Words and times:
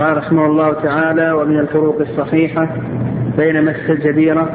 قال 0.00 0.16
رحمه 0.16 0.46
الله 0.46 0.72
تعالى 0.72 1.32
ومن 1.32 1.58
الفروق 1.58 2.00
الصحيحة 2.00 2.68
بين 3.38 3.64
مس 3.64 3.90
الجبيرة 3.90 4.50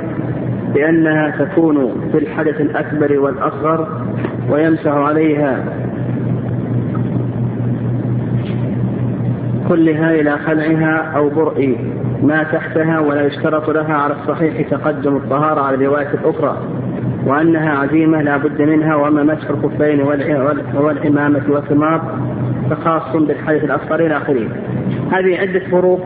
بأنها 0.73 1.45
تكون 1.45 2.09
في 2.11 2.17
الحدث 2.17 2.61
الأكبر 2.61 3.19
والأصغر 3.19 4.01
ويمسح 4.49 4.91
عليها 4.91 5.63
كلها 9.69 10.11
إلى 10.11 10.37
خلعها 10.37 11.11
أو 11.15 11.29
برء 11.29 11.77
ما 12.23 12.43
تحتها 12.43 12.99
ولا 12.99 13.25
يشترط 13.25 13.69
لها 13.69 13.93
على 13.93 14.13
الصحيح 14.13 14.69
تقدم 14.69 15.15
الطهارة 15.15 15.61
على 15.61 15.75
الرواية 15.75 16.13
الأخرى. 16.13 16.57
وأنها 17.25 17.69
عزيمة 17.79 18.21
لا 18.21 18.37
بد 18.37 18.61
منها 18.61 18.95
وأما 18.95 19.23
مسح 19.23 19.49
الخفين 19.49 20.01
والعمامة 20.75 21.41
والثمار 21.49 22.19
فخاص 22.69 23.15
بالحدث 23.15 23.63
الأصغر 23.63 23.99
إلى 23.99 24.17
آخره. 24.17 24.47
هذه 25.11 25.39
عدة 25.39 25.59
فروق 25.59 26.01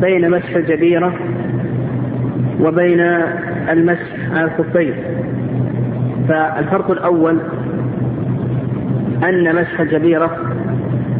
بين 0.00 0.30
مسح 0.30 0.56
الجبيرة 0.56 1.12
وبين 2.60 3.00
المسح 3.70 4.16
على 4.32 4.44
الخفين. 4.44 4.94
فالفرق 6.28 6.90
الأول 6.90 7.38
أن 9.24 9.56
مسح 9.56 9.80
الجبيرة 9.80 10.36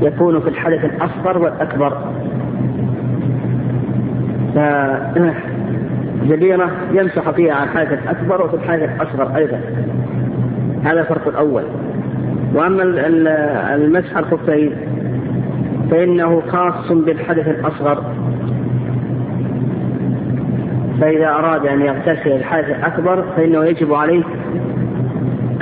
يكون 0.03 0.41
في 0.41 0.49
الحدث 0.49 0.85
الأصغر 0.85 1.39
والأكبر. 1.39 1.99
فجبيرة 6.21 6.71
يمسح 6.93 7.31
فيها 7.31 7.55
على 7.55 7.71
الحدث 7.71 8.03
الأكبر 8.03 8.45
وفي 8.45 8.57
الحدث 8.57 8.91
الأصغر 8.97 9.37
أيضا. 9.37 9.61
هذا 10.85 11.01
الفرق 11.01 11.29
الأول. 11.29 11.63
وأما 12.55 12.83
المسح 13.75 14.17
الخفين 14.17 14.73
فإنه 15.91 16.43
خاص 16.49 16.93
بالحدث 16.93 17.49
الأصغر. 17.49 18.05
فإذا 21.01 21.29
أراد 21.29 21.67
أن 21.67 21.81
يغتسل 21.81 22.33
الحدث 22.33 22.69
الأكبر 22.69 23.25
فإنه 23.37 23.65
يجب 23.65 23.95
عليه 23.95 24.23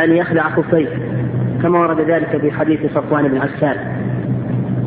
أن 0.01 0.13
يخلع 0.13 0.43
خفيه 0.43 0.89
كما 1.63 1.79
ورد 1.79 2.01
ذلك 2.01 2.37
في 2.41 2.51
حديث 2.51 2.81
صفوان 2.95 3.29
بن 3.29 3.39
عسال 3.39 3.77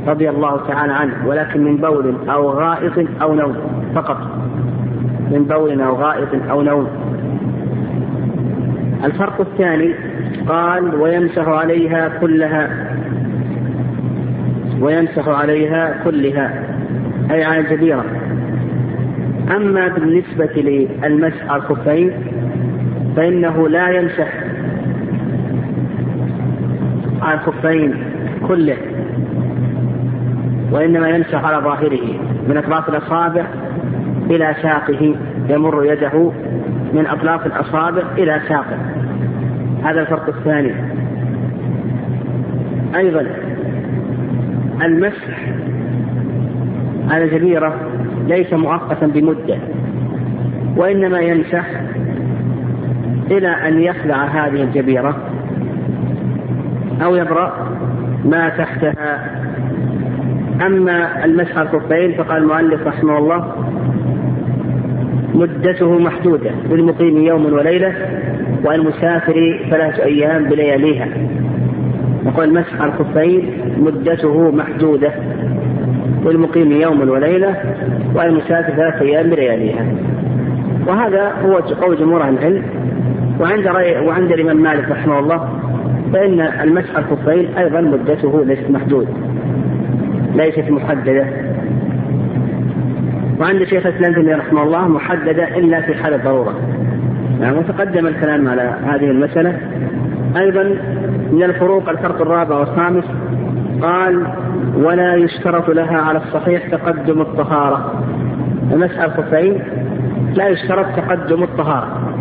رضي 0.07 0.29
الله 0.29 0.67
تعالى 0.67 0.93
عنه 0.93 1.27
ولكن 1.27 1.63
من 1.63 1.77
بول 1.77 2.15
أو 2.29 2.49
غائط 2.49 3.07
أو 3.21 3.35
نوم 3.35 3.55
فقط. 3.95 4.17
من 5.31 5.43
بول 5.43 5.81
أو 5.81 5.95
غائط 5.95 6.49
أو 6.49 6.61
نوم. 6.61 6.87
الفرق 9.03 9.41
الثاني 9.41 9.93
قال 10.47 10.95
ويمسح 10.95 11.47
عليها 11.47 12.09
كلها 12.21 12.69
ويمسح 14.81 15.27
عليها 15.27 16.03
كلها 16.03 16.63
أي 17.31 17.43
على 17.43 17.59
الجبيرة 17.59 18.05
أما 19.55 19.87
بالنسبة 19.87 20.49
للمسح 20.55 21.49
على 21.49 21.61
الخفين 21.61 22.11
فإنه 23.15 23.69
لا 23.69 23.89
يمسح 23.89 24.27
على 27.21 27.33
الخفين 27.33 27.93
كله 28.47 28.77
وإنما 30.71 31.09
يمسح 31.09 31.45
على 31.45 31.63
ظاهره 31.63 32.19
من 32.47 32.57
أطراف 32.57 32.89
الأصابع 32.89 33.45
إلى 34.29 34.55
ساقه 34.61 35.15
يمر 35.49 35.85
يده 35.85 36.31
من 36.93 37.07
أطراف 37.07 37.45
الأصابع 37.45 38.03
إلى 38.17 38.41
ساقه. 38.47 38.77
هذا 39.83 40.01
الفرق 40.01 40.27
الثاني. 40.27 40.73
أيضا 42.95 43.25
المسح 44.81 45.39
على 47.09 47.23
الجبيرة 47.23 47.75
ليس 48.27 48.53
مؤقتا 48.53 49.07
بمدة 49.07 49.57
وإنما 50.77 51.19
يمسح 51.19 51.65
إلى 53.31 53.47
أن 53.47 53.81
يخلع 53.81 54.25
هذه 54.25 54.63
الجبيرة 54.63 55.17
أو 57.03 57.15
يبرأ 57.15 57.53
ما 58.25 58.49
تحتها. 58.49 59.39
أما 60.65 61.25
المسح 61.25 61.57
على 61.57 61.69
الخفين 61.73 62.13
فقال 62.13 62.37
المؤلف 62.37 62.87
رحمه 62.87 63.17
الله 63.17 63.68
مدته 65.33 65.99
محدودة 65.99 66.51
للمقيم 66.69 67.17
يوم 67.17 67.53
وليلة 67.53 67.93
والمسافر 68.65 69.59
ثلاثة 69.69 70.03
أيام 70.03 70.43
بلياليها. 70.43 71.07
يقول 72.25 72.57
على 72.79 72.91
الخفين 72.91 73.49
مدته 73.77 74.51
محدودة 74.51 75.11
للمقيم 76.25 76.71
يوم 76.71 77.09
وليلة 77.09 77.55
والمسافر 78.15 78.73
ثلاثة 78.73 79.01
أيام 79.01 79.29
بلياليها. 79.29 79.85
وهذا 80.87 81.31
هو 81.45 81.55
قول 81.57 81.97
جمهور 81.97 82.23
أهل 82.23 82.37
العلم. 82.37 82.63
وعند 83.39 83.67
رأي 83.67 84.07
وعند 84.07 84.31
الإمام 84.31 84.57
مالك 84.57 84.91
رحمه 84.91 85.19
الله 85.19 85.49
فإن 86.13 86.41
المسح 86.41 86.97
الخفين 86.97 87.57
أيضا 87.57 87.81
مدته 87.81 88.43
ليست 88.45 88.69
محدود 88.69 89.07
ليست 90.35 90.69
محددة. 90.69 91.25
وعند 93.39 93.63
شيخ 93.63 93.85
الإسلام 93.85 94.13
ابن 94.15 94.39
رحمه 94.39 94.63
الله 94.63 94.87
محددة 94.87 95.57
إلا 95.57 95.81
في 95.81 95.93
حال 95.93 96.13
الضرورة. 96.13 96.53
نعم 97.39 97.57
وتقدم 97.57 98.07
الكلام 98.07 98.47
على 98.47 98.73
هذه 98.85 99.11
المسألة. 99.11 99.57
أيضا 100.37 100.63
من 101.31 101.43
الفروق 101.43 101.89
الفرق 101.89 102.21
الرابع 102.21 102.55
والخامس 102.55 103.03
قال 103.81 104.27
ولا 104.75 105.15
يشترط 105.15 105.69
لها 105.69 105.97
على 105.97 106.17
الصحيح 106.17 106.67
تقدم 106.67 107.21
الطهارة. 107.21 108.03
المسألة 108.71 109.05
الخفين 109.05 109.59
لا 110.35 110.47
يشترط 110.47 110.85
تقدم 110.95 111.43
الطهارة. 111.43 112.13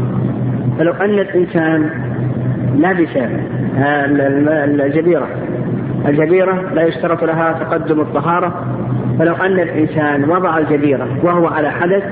فلو 0.78 0.92
أن 0.92 1.18
الإنسان 1.18 1.90
لبس 2.76 3.16
الجبيرة 4.80 5.28
الجبيرة 6.06 6.64
لا 6.74 6.82
يشترط 6.82 7.24
لها 7.24 7.52
تقدم 7.52 8.00
الطهارة 8.00 8.64
فلو 9.18 9.34
أن 9.34 9.60
الإنسان 9.60 10.30
وضع 10.30 10.58
الجبيرة 10.58 11.06
وهو 11.22 11.46
على 11.46 11.70
حدث 11.70 12.02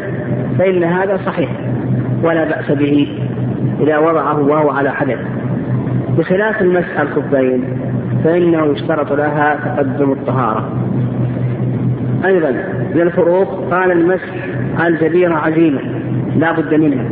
فإن 0.59 0.85
هذا 0.85 1.21
صحيح 1.27 1.51
ولا 2.23 2.45
بأس 2.45 2.71
به 2.71 3.19
إذا 3.81 3.99
وضعه 3.99 4.39
وهو 4.39 4.71
على 4.71 4.91
حدث. 4.91 5.19
بخلاف 6.19 6.63
المسح 6.63 7.01
الخفين 7.01 7.65
فإنه 8.25 8.67
يشترط 8.67 9.13
لها 9.13 9.57
تقدم 9.65 10.13
الطهارة. 10.13 10.73
أيضا 12.25 12.51
من 12.95 13.01
الفروق 13.01 13.75
قال 13.75 13.93
المسح 13.93 14.35
الجبيرة 14.87 15.35
عزيمة 15.35 15.81
لا 16.37 16.53
بد 16.53 16.75
منها. 16.75 17.05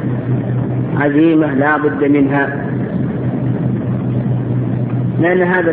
عزيمة 1.00 1.54
لا 1.54 1.76
بد 1.76 2.04
منها. 2.04 2.66
لأن 5.20 5.42
هذا 5.42 5.72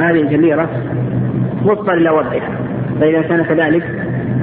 هذه 0.00 0.20
الجميرة 0.20 0.68
مضطر 1.64 1.94
إلى 1.94 2.10
وضعها 2.10 2.58
فإذا 3.00 3.22
كان 3.22 3.42
كذلك 3.42 3.84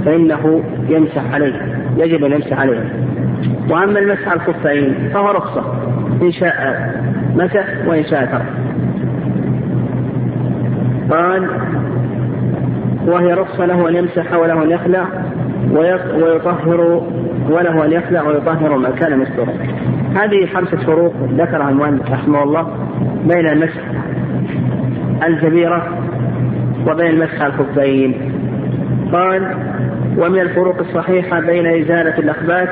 فإنه 0.05 0.63
يمسح 0.89 1.33
عليه 1.33 1.53
يجب 1.97 2.25
أن 2.25 2.31
يمسح 2.31 2.59
عليه 2.59 2.83
وأما 3.69 3.99
المسح 3.99 4.27
على 4.27 4.39
الخفين 4.39 5.09
فهو 5.13 5.31
رخصة 5.31 5.63
إن 6.21 6.31
شاء 6.31 6.91
مسح 7.35 7.65
وإن 7.87 8.03
شاء 8.03 8.25
ترك. 8.25 8.45
قال 11.11 11.47
وهي 13.07 13.33
رخصة 13.33 13.65
له 13.65 13.89
أن 13.89 13.95
يمسح 13.95 14.33
وله 14.33 14.63
أن 14.63 14.69
يخلع 14.69 15.05
ويطهر 15.71 17.03
وله 17.49 17.85
أن 17.85 17.91
يخلع 17.91 18.21
ويطهر 18.27 18.77
ما 18.77 18.89
كان 18.89 19.19
مستورا 19.19 19.53
هذه 20.15 20.45
خمسة 20.53 20.77
فروق 20.77 21.13
ذكرها 21.31 21.69
المؤلف 21.69 22.11
رحمه 22.11 22.43
الله. 22.43 22.67
بين 23.25 23.47
المسح 23.47 23.81
الجبيرة 25.27 25.97
وبين 26.87 27.07
المسح 27.07 27.41
الخفين 27.41 28.31
قال 29.13 29.55
ومن 30.17 30.39
الفروق 30.39 30.79
الصحيحة 30.79 31.39
بين 31.39 31.65
إزالة 31.65 32.17
الأخبات 32.17 32.69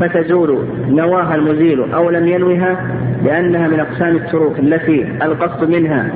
فتزول 0.00 0.66
نواها 0.88 1.34
المزيل 1.34 1.92
أو 1.94 2.10
لم 2.10 2.26
ينوها 2.26 2.76
لأنها 3.24 3.68
من 3.68 3.80
أقسام 3.80 4.16
التروك 4.16 4.58
التي 4.58 5.08
القصد 5.22 5.70
منها 5.70 6.10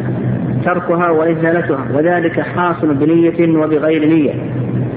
تركها 0.65 1.11
وإزالتها 1.11 1.87
وذلك 1.95 2.41
حاصل 2.41 2.95
بنية 2.95 3.59
وبغير 3.59 4.05
نية 4.05 4.35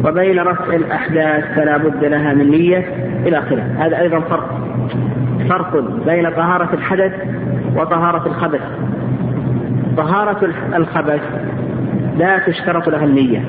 وبين 0.06 0.40
رفع 0.40 0.76
الأحداث 0.76 1.44
فلا 1.56 1.78
بد 1.78 2.06
لها 2.06 2.34
من 2.34 2.50
نية 2.50 2.86
إلى 3.26 3.38
آخره. 3.38 3.64
هذا 3.78 4.00
أيضا 4.00 4.20
فرق 4.20 4.60
فرق 5.50 5.84
بين 6.06 6.30
طهارة 6.30 6.70
الحدث 6.74 7.12
وطهارة 7.76 8.28
الخبث. 8.28 8.62
طهارة 9.98 10.50
الخبث 10.76 11.22
لا 12.18 12.38
تشترط 12.38 12.90
لها 12.90 13.06
النية 13.06 13.42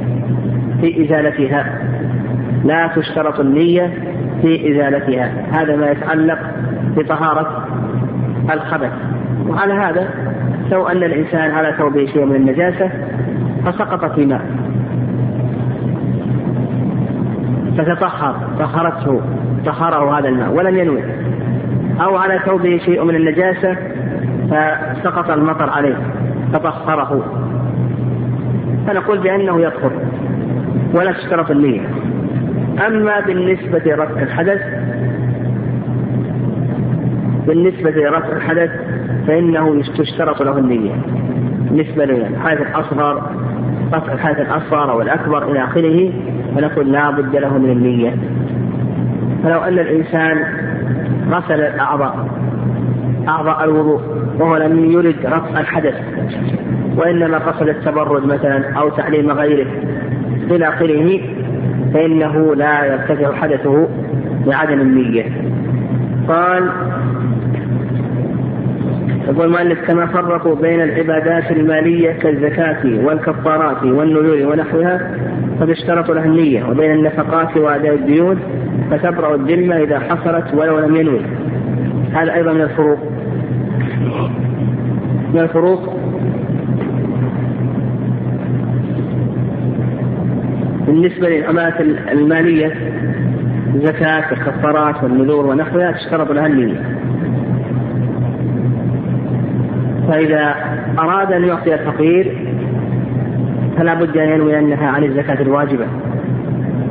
في 0.80 1.04
إزالتها. 1.04 1.78
لا 2.64 2.86
تشترط 2.86 3.40
النية 3.40 3.92
في 4.42 4.72
إزالتها. 4.72 5.32
هذا 5.52 5.76
ما 5.76 5.90
يتعلق 5.90 6.38
بطهارة 6.96 7.66
الخبث. 8.52 8.92
وعلى 9.46 9.72
هذا 9.72 10.08
لو 10.70 10.86
أن 10.88 10.96
الإنسان 10.96 11.50
على 11.50 11.74
ثوبه 11.78 12.06
شيء 12.06 12.24
من 12.24 12.36
النجاسة 12.36 12.90
فسقط 13.64 14.04
في 14.14 14.26
ماء. 14.26 14.42
فتطهر 17.78 18.36
طهرته 18.58 19.20
طهره 19.66 20.18
هذا 20.18 20.28
الماء 20.28 20.52
ولم 20.52 20.76
ينوي. 20.76 21.02
أو 22.00 22.16
على 22.16 22.38
ثوبه 22.46 22.78
شيء 22.78 23.04
من 23.04 23.14
النجاسة 23.14 23.76
فسقط 24.50 25.30
المطر 25.30 25.70
عليه 25.70 25.96
فطهره. 26.52 27.24
فنقول 28.86 29.18
بأنه 29.18 29.60
يطهر 29.60 29.92
ولا 30.94 31.12
تشترط 31.12 31.50
النية. 31.50 31.80
أما 32.86 33.20
بالنسبة 33.20 33.78
لرفع 33.78 34.22
الحدث 34.22 34.60
بالنسبة 37.46 37.90
لرفع 37.90 38.36
الحدث 38.36 38.70
فإنه 39.26 39.82
تشترط 39.98 40.42
له 40.42 40.58
النية. 40.58 40.92
بالنسبة 41.70 42.04
للحدث 42.04 42.60
الأصغر 42.60 43.22
رفع 43.92 44.12
الحدث 44.12 44.40
الأصغر 44.40 44.90
أو 44.90 45.02
الأكبر 45.02 45.50
إلى 45.50 45.64
آخره 45.64 46.12
فنقول 46.56 46.92
لا 46.92 47.10
بد 47.10 47.36
له 47.36 47.58
من 47.58 47.70
النية. 47.70 48.14
فلو 49.44 49.58
أن 49.58 49.78
الإنسان 49.78 50.44
غسل 51.30 51.60
الأعضاء 51.60 52.28
أعضاء 53.28 53.64
الوضوء 53.64 54.00
وهو 54.38 54.56
لم 54.56 54.90
يرد 54.90 55.16
رفع 55.24 55.60
الحدث 55.60 55.94
وإنما 56.96 57.38
قصد 57.38 57.68
التبرد 57.68 58.26
مثلا 58.26 58.72
أو 58.78 58.88
تعليم 58.88 59.30
غيره. 59.30 59.66
إلى 60.50 60.68
آخره 60.68 61.20
فإنه 61.94 62.54
لا 62.54 62.84
يرتفع 62.84 63.32
حدثه 63.32 63.88
لعدم 64.46 64.80
النية. 64.80 65.24
قال 66.28 66.70
يقول 69.28 69.46
المؤلف 69.46 69.86
كما 69.86 70.06
فرقوا 70.06 70.54
بين 70.54 70.80
العبادات 70.80 71.50
المالية 71.50 72.12
كالزكاة 72.12 73.04
والكفارات 73.04 73.82
والنذور 73.84 74.52
ونحوها 74.52 75.16
قد 75.60 75.70
اشترطوا 75.70 76.14
لها 76.14 76.24
النية 76.24 76.64
وبين 76.64 76.90
النفقات 76.90 77.56
وأداء 77.56 77.94
الديون 77.94 78.40
فتبرأ 78.90 79.34
الذمة 79.34 79.76
إذا 79.76 79.98
حصلت 79.98 80.54
ولو 80.54 80.78
لم 80.78 80.96
ينوي. 80.96 81.20
هذا 82.14 82.34
أيضا 82.34 82.52
من 82.52 82.60
الفروق. 82.60 82.98
من 85.34 85.40
الفروق. 85.40 85.96
بالنسبة 90.86 91.28
للعملات 91.28 91.80
المالية 92.12 92.72
الزكاة 93.74 94.32
الكفارات 94.32 95.02
والنذور 95.02 95.46
ونحوها 95.46 95.92
تشترط 95.92 96.30
لها 96.30 96.46
النية. 96.46 96.80
فإذا 100.08 100.54
أراد 100.98 101.32
أن 101.32 101.44
يعطي 101.44 101.74
الفقير 101.74 102.50
فلا 103.76 103.94
بد 103.94 104.16
أن 104.16 104.28
ينوي 104.28 104.58
أنها 104.58 104.88
عن 104.88 105.04
الزكاة 105.04 105.42
الواجبة 105.42 105.86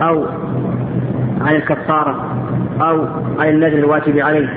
أو 0.01 0.25
عن 1.41 1.55
الكفارة 1.55 2.25
أو 2.81 3.05
عن 3.39 3.49
النذر 3.49 3.77
الواجب 3.77 4.19
عليه. 4.19 4.49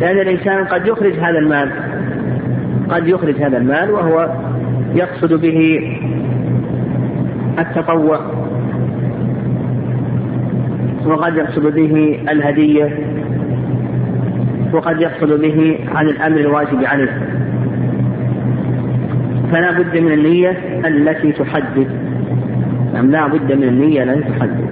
لأن 0.00 0.18
الإنسان 0.18 0.64
قد 0.64 0.86
يخرج 0.86 1.12
هذا 1.12 1.38
المال 1.38 1.70
قد 2.88 3.08
يخرج 3.08 3.42
هذا 3.42 3.56
المال 3.58 3.90
وهو 3.90 4.30
يقصد 4.94 5.32
به 5.32 5.80
التطوع 7.58 8.20
وقد 11.06 11.36
يقصد 11.36 11.74
به 11.74 12.18
الهدية 12.30 12.98
وقد 14.72 15.00
يقصد 15.00 15.40
به 15.40 15.78
عن 15.94 16.08
الأمر 16.08 16.40
الواجب 16.40 16.84
عليه. 16.84 17.22
فلا 19.52 19.70
بد 19.70 19.98
من 19.98 20.12
النية 20.12 20.56
التي 20.86 21.32
تحدد. 21.32 21.88
نعم 22.94 23.10
لا 23.10 23.26
بد 23.26 23.52
من 23.52 23.64
النية 23.64 24.02
التي 24.02 24.28
تحدد. 24.38 24.70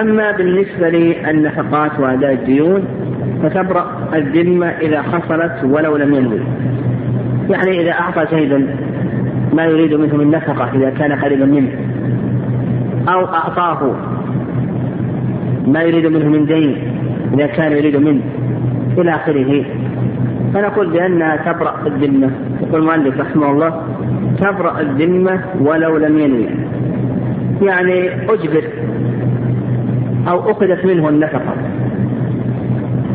أما 0.00 0.30
بالنسبة 0.30 0.88
للنفقات 0.88 2.00
وأداء 2.00 2.32
الديون 2.32 2.84
فتبرأ 3.46 4.08
الذمة 4.14 4.66
إذا 4.66 5.02
حصلت 5.02 5.64
ولو 5.64 5.96
لم 5.96 6.14
ينوي. 6.14 6.40
يعني 7.50 7.80
إذا 7.80 7.92
أعطى 7.92 8.26
زيدا 8.36 8.66
ما 9.52 9.64
يريد 9.64 9.94
منه 9.94 10.16
من 10.16 10.30
نفقة 10.30 10.70
إذا 10.74 10.90
كان 10.90 11.12
قريبا 11.12 11.44
منه. 11.46 11.68
أو 13.08 13.24
أعطاه 13.24 13.96
ما 15.66 15.82
يريد 15.82 16.06
منه 16.06 16.28
من 16.28 16.46
دين 16.46 16.76
إذا 17.34 17.46
كان 17.46 17.72
يريد 17.72 17.96
منه. 17.96 18.20
إلى 18.98 19.10
آخره. 19.10 19.64
فنقول 20.54 20.90
بأنها 20.90 21.52
تبرأ 21.52 21.74
الذمة. 21.86 22.30
يقول 22.62 22.80
المؤلف 22.80 23.20
رحمه 23.20 23.50
الله 23.50 23.82
تبرأ 24.38 24.80
الذمة 24.80 25.40
ولو 25.60 25.96
لم 25.96 26.18
ينوي. 26.18 26.46
يعني 27.62 28.10
أجبر 28.32 28.64
أو 30.28 30.50
أخذت 30.50 30.84
منه 30.84 31.08
النفقة. 31.08 31.54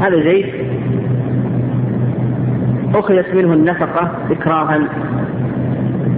هذا 0.01 0.24
زيد 0.24 0.45
أخذت 2.95 3.36
منه 3.36 3.53
النفقة 3.53 4.12
إكراها. 4.31 4.77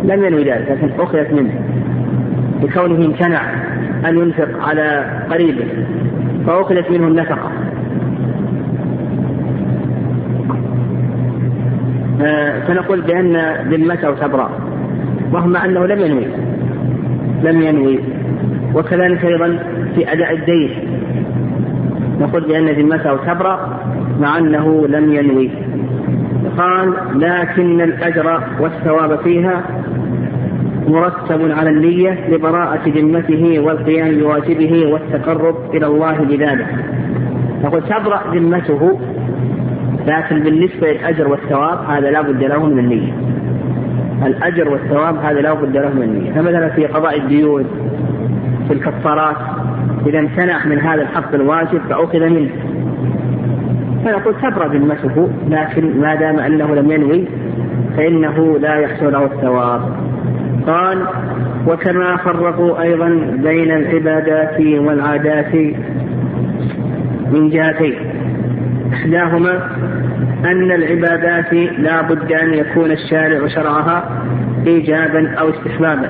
لم 0.04 0.26
ينوي 0.26 0.44
ذلك 0.44 0.72
لكن 0.72 1.02
أخذت 1.02 1.34
منه. 1.34 1.52
لكونه 2.64 3.06
امتنع 3.06 3.42
أن 4.06 4.18
ينفق 4.18 4.68
على 4.68 5.06
قريبه 5.30 5.66
فأخذت 6.48 6.92
منه 6.92 7.08
النفقة. 7.08 7.52
آه، 12.22 12.60
فنقول 12.68 13.02
بأن 13.02 13.38
ذمته 13.70 14.12
تبرأ 14.12 14.50
وهم 15.34 15.56
أنه 15.56 15.86
لم 15.86 16.00
ينوي. 16.00 16.28
لم 17.44 17.62
ينوي. 17.62 18.00
وكذلك 18.76 19.26
أيضا 19.26 19.60
في 19.96 20.14
أداء 20.14 20.34
الدين. 20.34 20.72
نقول 22.24 22.44
بأن 22.44 22.70
ذمته 22.70 23.16
تبرأ 23.16 23.80
مع 24.20 24.38
أنه 24.38 24.88
لم 24.88 25.14
ينوي. 25.14 25.50
قال 26.58 26.94
لكن 27.16 27.82
الأجر 27.82 28.44
والثواب 28.60 29.20
فيها 29.20 29.64
مرتب 30.88 31.52
على 31.52 31.70
النية 31.70 32.30
لبراءة 32.30 32.90
ذمته 32.90 33.60
والقيام 33.60 34.18
بواجبه 34.18 34.86
والتقرب 34.86 35.76
إلى 35.76 35.86
الله 35.86 36.18
بذلك. 36.18 36.68
نقول 37.64 37.82
تبرأ 37.82 38.22
ذمته 38.34 39.00
لكن 40.08 40.40
بالنسبة 40.40 40.92
للأجر 40.92 41.28
والثواب 41.28 41.80
هذا 41.90 42.12
لا 42.12 42.22
بد 42.22 42.44
له 42.44 42.66
من 42.66 42.80
النية. 42.80 43.14
الأجر 44.26 44.70
والثواب 44.70 45.16
هذا 45.18 45.42
لا 45.42 45.54
بد 45.54 45.78
له 45.78 45.90
من 45.90 46.04
النية. 46.04 46.32
فمثلا 46.32 46.70
في 46.70 46.86
قضاء 46.86 47.18
الديون 47.18 47.66
في 48.68 48.74
الكفارات 48.74 49.38
إذا 50.08 50.20
امتنع 50.20 50.66
من 50.66 50.80
هذا 50.80 51.02
الحق 51.02 51.34
الواجب 51.34 51.82
فأخذ 51.90 52.30
منه. 52.30 52.50
فنقول 54.06 54.36
تبرأ 54.42 54.68
ذمته 54.68 55.30
لكن 55.50 56.02
ما 56.02 56.16
دام 56.16 56.40
أنه 56.40 56.76
لم 56.76 56.92
ينوي 56.92 57.26
فإنه 57.98 58.58
لا 58.60 58.76
يحصل 58.76 59.12
له 59.12 59.26
الثواب. 59.26 59.82
قال 60.68 61.06
وكما 61.68 62.18
فرقوا 62.18 62.82
أيضا 62.82 63.10
بين 63.44 63.72
العبادات 63.72 64.60
والعادات 64.60 65.56
من 67.32 67.50
جهتين. 67.50 67.96
إحداهما 68.94 69.70
أن 70.46 70.72
العبادات 70.72 71.54
لا 71.54 72.02
بد 72.02 72.32
أن 72.32 72.54
يكون 72.54 72.92
الشارع 72.92 73.48
شرعها 73.48 74.10
إيجابا 74.68 75.34
أو 75.40 75.50
استحبابا. 75.50 76.10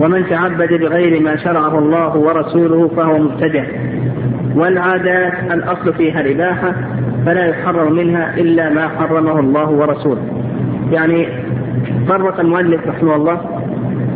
ومن 0.00 0.26
تعبد 0.26 0.72
بغير 0.72 1.22
ما 1.22 1.36
شرعه 1.36 1.78
الله 1.78 2.16
ورسوله 2.16 2.88
فهو 2.88 3.18
مبتدع. 3.18 3.64
والعادات 4.54 5.32
الأصل 5.52 5.94
فيها 5.94 6.20
الإباحة 6.20 6.74
فلا 7.26 7.46
يحرم 7.46 7.92
منها 7.92 8.34
إلا 8.36 8.70
ما 8.70 8.88
حرمه 8.88 9.40
الله 9.40 9.70
ورسوله. 9.70 10.22
يعني 10.92 11.26
فرق 12.08 12.40
المؤلف 12.40 12.86
رحمه 12.86 13.16
الله 13.16 13.40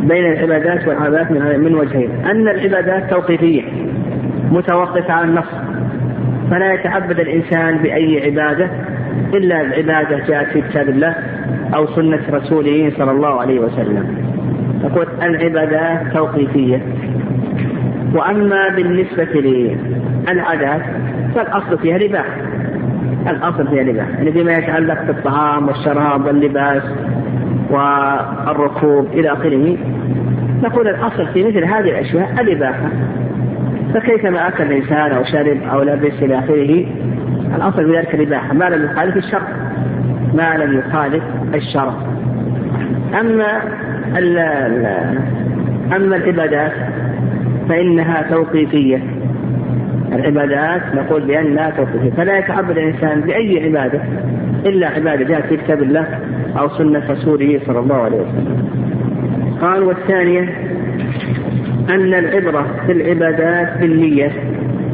بين 0.03 0.25
العبادات 0.25 0.87
والعادات 0.87 1.31
من 1.31 1.75
وجهين. 1.75 2.09
أن 2.31 2.47
العبادات 2.47 3.09
توقيفية 3.09 3.61
متوقفة 4.51 5.13
على 5.13 5.27
النص. 5.27 5.51
فلا 6.51 6.73
يتعبد 6.73 7.19
الإنسان 7.19 7.77
بأي 7.77 8.25
عبادة 8.25 8.69
إلا 9.33 9.61
العبادة 9.61 10.25
جاءت 10.27 10.47
في 10.47 10.61
كتاب 10.61 10.89
الله 10.89 11.15
أو 11.75 11.87
سنة 11.87 12.19
رسوله 12.31 12.91
صلى 12.97 13.11
الله 13.11 13.41
عليه 13.41 13.59
وسلم. 13.59 14.22
تقول 14.83 15.07
العبادات 15.21 16.13
توقيفية. 16.13 16.81
وأما 18.13 18.69
بالنسبة 18.69 19.23
للعادات 19.23 20.81
فالأصل 21.35 21.77
فيها 21.77 21.95
الإباحة 21.95 22.53
الأصل 23.27 23.67
فيها 23.67 23.81
الإباحة 23.81 24.09
يعني 24.09 24.31
فيما 24.31 24.51
يتعلق 24.53 25.01
بالطعام 25.03 25.67
والشراب 25.67 26.25
واللباس 26.25 26.83
والركوب 27.69 29.07
إلى 29.13 29.33
آخره 29.33 29.77
نقول 30.63 30.87
الأصل 30.87 31.27
في 31.27 31.43
مثل 31.43 31.63
هذه 31.65 31.89
الأشياء 31.89 32.31
الإباحة. 32.41 32.89
فكيفما 33.93 34.47
أكل 34.47 34.63
الإنسان 34.63 35.11
أو 35.11 35.23
شرب 35.23 35.57
أو 35.71 35.81
لبس 35.81 36.13
إلى 36.21 36.39
آخره 36.39 36.85
الأصل 37.55 37.85
في 37.85 37.97
ذلك 37.97 38.15
الإباحة. 38.15 38.53
ما 38.53 38.65
لم 38.69 38.85
يخالف 38.85 39.17
الشرع. 39.17 39.47
ما 40.33 40.57
لم 40.57 40.79
يخالف 40.79 41.23
الشرع. 41.55 41.93
أما 43.19 43.61
أما 45.95 46.15
العبادات 46.15 46.71
فإنها 47.69 48.25
توقيفية. 48.29 48.99
العبادات 50.13 50.81
نقول 50.95 51.21
بأنها 51.21 51.69
توقيفية. 51.69 52.09
فلا 52.09 52.37
يتعبد 52.37 52.77
الإنسان 52.77 53.21
بأي 53.21 53.65
عبادة 53.65 54.01
إلا 54.65 54.87
عبادة 54.87 55.23
جاءت 55.23 55.45
في 55.45 55.57
كتاب 55.57 55.81
الله 55.83 56.07
أو 56.59 56.69
سنة 56.69 57.11
رسوله 57.11 57.59
صلى 57.65 57.79
الله 57.79 57.95
عليه 57.95 58.17
وسلم. 58.17 58.67
قال 59.61 59.83
والثانية 59.83 60.49
أن 61.89 62.13
العبرة 62.13 62.65
في 62.85 62.91
العبادات 62.91 63.77
بالنية 63.77 64.31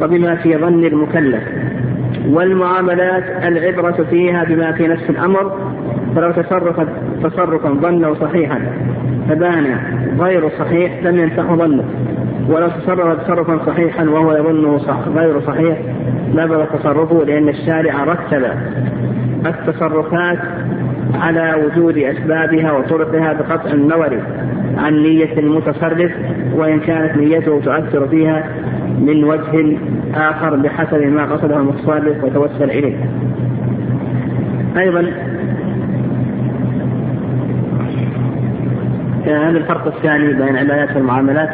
وبما 0.02 0.34
في 0.34 0.56
ظن 0.56 0.84
المكلف 0.84 1.42
والمعاملات 2.28 3.24
العبرة 3.44 4.06
فيها 4.10 4.44
بما 4.44 4.72
في 4.72 4.88
نفس 4.88 5.10
الأمر 5.10 5.69
فلو 6.16 6.32
تصرف 6.32 6.80
تصرفا 7.22 7.68
ظنه 7.68 8.14
صحيحا 8.14 8.60
فبان 9.28 9.76
غير 10.20 10.48
صحيح 10.58 11.02
لم 11.02 11.18
ينفعه 11.18 11.56
ظنه 11.56 11.84
ولو 12.48 12.68
تصرف 12.68 13.22
تصرفا 13.22 13.58
صحيحا 13.66 14.04
وهو 14.04 14.36
يظنه 14.36 14.78
صح 14.78 15.08
غير 15.16 15.40
صحيح 15.40 15.78
لا 16.34 16.64
تصرفه 16.64 17.24
لأن 17.24 17.48
الشارع 17.48 18.04
رتب 18.04 18.44
التصرفات 19.46 20.38
على 21.14 21.54
وجود 21.64 21.98
أسبابها 21.98 22.72
وطرقها 22.72 23.32
بقطع 23.32 23.70
النظر 23.70 24.18
عن 24.76 25.02
نية 25.02 25.38
المتصرف 25.38 26.12
وإن 26.54 26.80
كانت 26.80 27.16
نيته 27.16 27.60
تؤثر 27.60 28.08
فيها 28.08 28.44
من 29.00 29.24
وجه 29.24 29.76
آخر 30.14 30.56
بحسب 30.56 31.02
ما 31.02 31.24
قصده 31.24 31.56
المتصرف 31.56 32.24
وتوسل 32.24 32.70
إليه. 32.70 32.96
أيضا 34.76 35.12
هذا 39.26 39.58
الفرق 39.58 39.86
الثاني 39.86 40.32
بين 40.32 40.48
العبادات 40.48 40.96
والمعاملات 40.96 41.48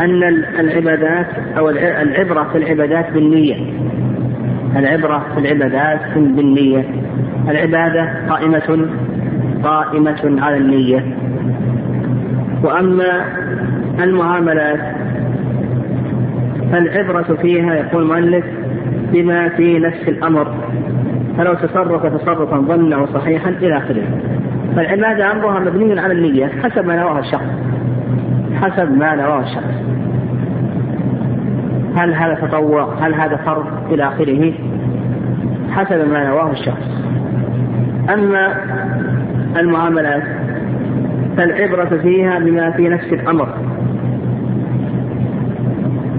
أن 0.00 0.22
العبادات 0.60 1.26
أو 1.58 1.70
العبرة 1.70 2.48
في 2.52 2.58
العبادات 2.58 3.12
بالنية. 3.12 3.56
العبرة 4.76 5.26
في 5.34 5.40
العبادات 5.40 6.00
بالنية. 6.16 6.84
العبادة 7.48 8.08
قائمة 8.28 8.88
قائمة 9.64 10.42
على 10.42 10.56
النية. 10.56 11.16
وأما 12.62 13.24
المعاملات 14.02 14.80
فالعبرة 16.72 17.36
فيها 17.42 17.74
يقول 17.74 18.02
المؤلف 18.02 18.44
بما 19.12 19.48
في 19.48 19.78
نفس 19.78 20.08
الأمر. 20.08 20.54
فلو 21.38 21.54
تصرف 21.54 22.06
تصرفا 22.06 22.58
ظنه 22.58 23.06
صحيحا 23.06 23.50
إلى 23.50 23.76
آخره. 23.76 24.02
فالعبادة 24.78 25.32
أمرها 25.32 25.60
مبني 25.60 26.00
على 26.00 26.12
النية 26.12 26.46
حسب 26.46 26.86
ما 26.86 26.96
نواه 26.96 27.18
الشخص. 27.18 27.46
حسب 28.62 28.98
ما 28.98 29.14
نواه 29.14 29.40
الشخص. 29.40 29.74
هل 31.96 32.14
هذا 32.14 32.34
تطوع؟ 32.34 32.94
هل 33.00 33.14
هذا 33.14 33.36
فرض؟ 33.36 33.66
إلى 33.92 34.08
آخره. 34.08 34.52
حسب 35.70 36.08
ما 36.12 36.28
نواه 36.28 36.50
الشخص. 36.50 37.02
أما 38.14 38.54
المعاملات 39.56 40.22
فالعبرة 41.36 41.98
فيها 42.02 42.38
بما 42.38 42.70
في 42.70 42.88
نفس 42.88 43.12
الأمر. 43.12 43.48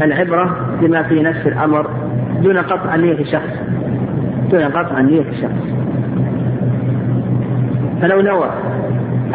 العبرة 0.02 0.56
بما 0.82 1.04
في 1.04 1.24
نفس 1.24 1.48
الأمر 1.48 1.88
دون 2.44 2.58
قطع 2.58 2.96
نية 2.96 3.20
الشخص 3.20 3.54
دون 4.52 4.64
قطع 4.64 5.02
نية 5.02 5.30
الشخص 5.30 5.80
فلو 8.02 8.22
نوى 8.22 8.50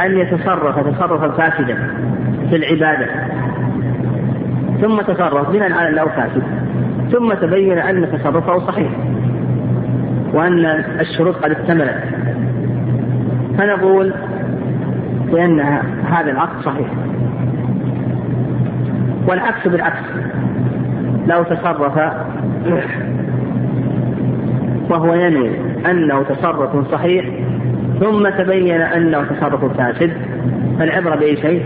أن 0.00 0.18
يتصرف 0.18 0.78
تصرفا 0.78 1.28
فاسدا 1.28 1.78
في 2.50 2.56
العبادة 2.56 3.06
ثم 4.80 5.00
تصرف 5.00 5.50
بناء 5.50 5.72
على 5.72 5.88
أنه 5.88 6.08
فاسد 6.08 6.42
ثم 7.12 7.34
تبين 7.34 7.78
أن 7.78 8.08
تصرفه 8.12 8.58
صحيح 8.58 8.90
وأن 10.32 10.66
الشروط 11.00 11.34
قد 11.34 11.50
اكتملت 11.50 12.04
فنقول 13.58 14.14
بأن 15.32 15.60
هذا 16.10 16.30
العقد 16.30 16.60
صحيح. 16.64 16.86
والعكس 19.28 19.68
بالعكس 19.68 20.02
لو 21.26 21.42
تصرف 21.42 21.98
وهو 24.90 25.14
ينوي 25.14 25.50
أنه 25.90 26.22
تصرف 26.22 26.90
صحيح 26.92 27.24
ثم 28.00 28.28
تبين 28.28 28.80
أنه 28.80 29.24
تصرف 29.24 29.64
فاسد 29.76 30.12
فالعبرة 30.78 31.14
بأي 31.14 31.36
شيء؟ 31.36 31.62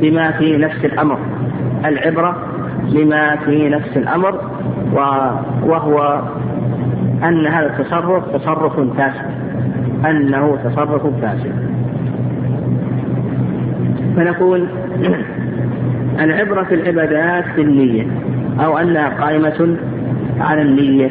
بما 0.00 0.30
في 0.30 0.56
نفس 0.56 0.84
الأمر. 0.84 1.18
العبرة 1.84 2.36
بما 2.92 3.36
في 3.36 3.68
نفس 3.68 3.96
الأمر 3.96 4.40
وهو 5.62 6.22
أن 7.24 7.46
هذا 7.46 7.66
التصرف 7.66 8.36
تصرف 8.36 8.80
فاسد. 8.96 9.30
أنه 10.06 10.58
تصرف 10.64 11.06
فاسد. 11.22 11.52
فنقول 14.16 14.66
العبرة 16.24 16.62
في 16.62 16.74
العبادات 16.74 17.44
بالنية 17.56 18.06
أو 18.64 18.78
أنها 18.78 19.08
قائمة 19.08 19.76
على 20.40 20.62
النية. 20.62 21.10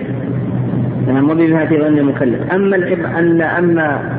نعم 1.07 1.29
وبما 1.29 1.65
في 1.65 1.77
ظن 1.77 1.97
المكلف. 1.97 2.53
أما 2.53 2.75
أن 3.19 3.41
أما 3.41 4.16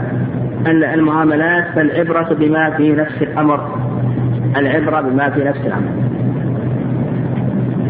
المعاملات 0.70 1.64
فالعبرة 1.74 2.34
بما 2.34 2.70
في 2.70 2.92
نفس 2.92 3.22
الأمر. 3.22 3.78
العبرة 4.56 5.00
بما 5.00 5.30
في 5.30 5.44
نفس 5.44 5.60
الأمر. 5.66 5.88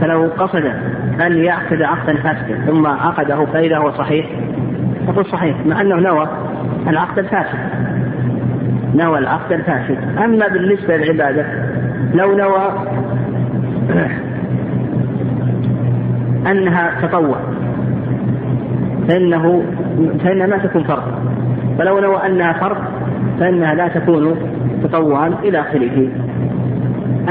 فلو 0.01 0.31
قصد 0.39 0.65
أن 1.27 1.45
يعقد 1.45 1.83
عقدا 1.83 2.15
فاسدا 2.15 2.67
ثم 2.67 2.87
عقده 2.87 3.45
فإذا 3.45 3.77
هو 3.77 3.91
صحيح 3.91 4.27
نقول 5.09 5.27
صحيح 5.27 5.67
مع 5.67 5.81
أنه 5.81 5.97
نوى 5.97 6.29
العقد 6.89 7.19
الفاسد. 7.19 7.59
نوى 8.95 9.19
العقد 9.19 9.53
الفاسد. 9.53 9.99
أما 10.25 10.49
بالنسبة 10.49 10.97
للعبادة 10.97 11.47
لو 12.15 12.37
نوى 12.37 12.73
أنها 16.47 17.01
تطوع 17.03 17.39
فإنه 19.09 19.63
فإنها 20.25 20.47
ما 20.47 20.59
تكون 20.59 20.85
فرض. 20.85 21.18
ولو 21.79 21.99
نوى 21.99 22.27
أنها 22.27 22.53
فرض 22.53 22.77
فإنها 23.41 23.75
لا 23.75 23.89
تكون 23.89 24.37
تطوعا 24.83 25.35
إلى 25.45 25.61
آخره. 25.61 26.09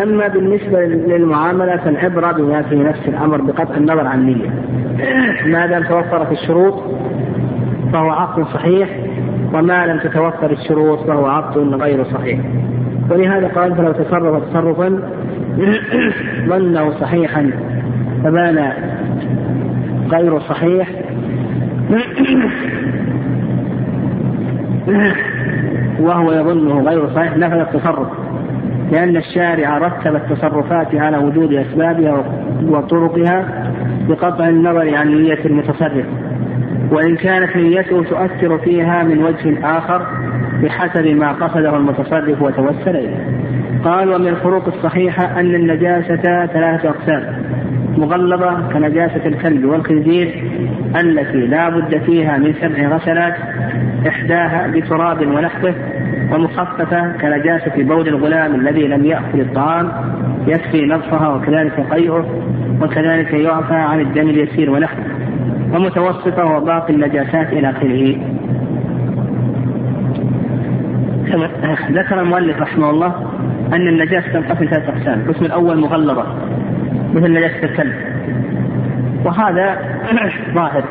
أما 0.03 0.27
بالنسبة 0.27 0.81
للمعاملة 0.85 1.77
فالعبرة 1.77 2.31
بما 2.31 2.61
في 2.61 2.75
نفس 2.75 3.07
الأمر 3.07 3.41
بقطع 3.41 3.75
النظر 3.77 4.07
عن 4.07 4.19
النية. 4.19 4.49
ما 5.45 5.65
دام 5.65 5.83
توفرت 5.83 6.31
الشروط 6.31 6.83
فهو 7.93 8.09
عقد 8.09 8.43
صحيح 8.43 8.89
وما 9.53 9.85
لم 9.85 9.99
تتوفر 9.99 10.51
الشروط 10.51 10.99
فهو 10.99 11.25
عقد 11.25 11.57
غير 11.57 12.03
صحيح. 12.03 12.39
ولهذا 13.11 13.47
قال 13.47 13.75
فلو 13.75 13.91
تصرف 13.91 14.49
تصرفا 14.49 14.99
ظنه 16.47 16.91
صحيحا 16.91 17.51
فبان 18.23 18.71
غير 20.11 20.39
صحيح. 20.39 20.89
وهو 26.00 26.32
يظنه 26.32 26.82
غير 26.82 27.10
صحيح 27.15 27.38
نفذ 27.38 27.60
التصرف 27.60 28.08
لأن 28.91 29.17
الشارع 29.17 29.77
رتب 29.77 30.15
التصرفات 30.15 30.96
على 30.96 31.17
وجود 31.17 31.53
أسبابها 31.53 32.24
وطرقها 32.63 33.67
بقطع 34.10 34.48
النظر 34.48 34.96
عن 34.96 35.08
نية 35.08 35.46
المتصرف 35.46 36.06
وإن 36.91 37.15
كانت 37.15 37.56
نيته 37.56 38.03
تؤثر 38.03 38.58
فيها 38.58 39.03
من 39.03 39.24
وجه 39.24 39.77
آخر 39.77 40.06
بحسب 40.63 41.08
ما 41.08 41.32
قصده 41.32 41.77
المتصرف 41.77 42.41
وتوسل 42.41 42.96
إليه. 42.96 43.27
قال 43.84 44.10
ومن 44.15 44.27
الفروق 44.27 44.67
الصحيحة 44.67 45.39
أن 45.39 45.56
النجاسة 45.56 46.46
ثلاثة 46.46 46.89
أقسام 46.89 47.44
مغلظة 47.98 48.70
كنجاسة 48.74 49.25
الكلب 49.25 49.65
والخنزير 49.65 50.44
التي 50.96 51.48
لا 51.48 51.70
بد 51.70 51.98
فيها 52.06 52.38
من 52.38 52.53
سبع 52.53 52.88
غسلات 52.88 53.36
إحداها 54.08 54.67
بتراب 54.67 55.27
ونحوه 55.27 55.75
ومخففة 56.34 57.12
كنجاسة 57.12 57.84
بول 57.84 58.08
الغلام 58.08 58.56
الذي 58.56 58.88
لم 58.88 59.06
يأكل 59.06 59.41
الطعام 59.41 59.91
يكفي 60.48 60.86
نظفها 60.86 61.27
وكذلك 61.27 61.79
قيئه 61.91 62.25
وكذلك 62.82 63.34
يعفى 63.34 63.74
عن 63.75 64.00
الدم 64.00 64.29
اليسير 64.29 64.72
ونحوه 64.72 65.06
ومتوسطة 65.74 66.46
وباقي 66.46 66.94
النجاسات 66.94 67.53
إلى 67.53 67.70
آخره. 67.70 68.17
ذكر 71.91 72.22
المؤلف 72.22 72.62
رحمه 72.62 72.89
الله 72.89 73.15
أن 73.74 73.88
النجاسة 73.88 74.34
تنقسم 74.34 74.65
ثلاث 74.65 74.89
أقسام، 74.89 75.20
القسم 75.20 75.46
الأول 75.46 75.77
مغلظة 75.79 76.25
مثل 77.13 77.34
نجاسة 77.34 77.63
الكلب 77.63 77.94
وهذا 79.25 79.96
ظاهر. 80.53 80.83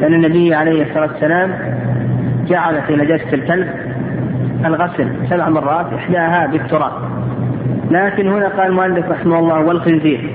لأن 0.00 0.14
النبي 0.14 0.54
عليه 0.54 0.82
الصلاة 0.82 1.12
والسلام 1.12 1.52
جعل 2.48 2.82
في 2.82 2.96
نجاسة 2.96 3.34
الكلب 3.34 3.68
الغسل 4.64 5.08
سبع 5.30 5.48
مرات 5.48 5.92
إحداها 5.92 6.46
بالتراب. 6.46 6.92
لكن 7.90 8.28
هنا 8.28 8.48
قال 8.48 8.66
المؤلف 8.66 9.10
رحمه 9.10 9.38
الله 9.38 9.60
والخنزير. 9.60 10.30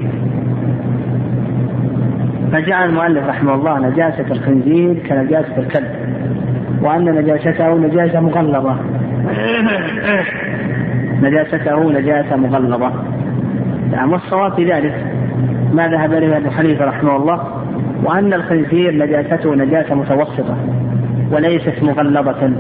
فجعل 2.51 2.89
المؤلف 2.89 3.27
رحمه 3.27 3.53
الله 3.53 3.79
نجاسة 3.79 4.31
الخنزير 4.31 4.93
كنجاسة 4.93 5.57
الكلب 5.57 5.91
وأن 6.81 7.05
نجاسته 7.05 7.75
نجاسة 7.75 8.19
مغلظة. 8.19 8.75
نجاسته 11.21 11.91
نجاسة 11.91 12.35
مغلظة. 12.35 12.91
نعم 13.91 14.11
والصواب 14.11 14.53
في 14.53 14.71
ذلك 14.71 15.05
ما 15.73 15.87
ذهب 15.87 16.13
إليه 16.13 16.37
أبو 16.37 16.49
حنيفة 16.49 16.85
رحمه 16.85 17.15
الله 17.15 17.56
وأن 18.03 18.33
الخنزير 18.33 19.05
نجاسته 19.05 19.55
نجاسة 19.55 19.95
متوسطة 19.95 20.57
وليست 21.31 21.83
مغلظة. 21.83 22.51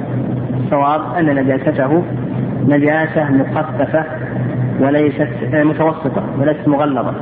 الصواب 0.57 1.01
أن 1.19 1.35
نجاسته 1.35 2.03
نجاسة 2.67 3.31
مخففة 3.31 4.03
وليست 4.79 5.29
متوسطة 5.53 6.23
وليست 6.39 6.67
مغلظة. 6.67 7.13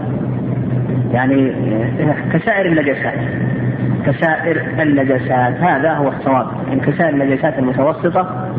يعني 1.13 1.51
كسائر 2.33 2.65
النجاسات 2.65 3.19
كسائر 4.05 4.61
النجاسات 4.81 5.53
هذا 5.61 5.93
هو 5.93 6.07
الصواب. 6.07 6.47
يعني 6.67 6.81
كسائر 6.81 7.09
النجاسات 7.09 7.59
المتوسطة 7.59 8.49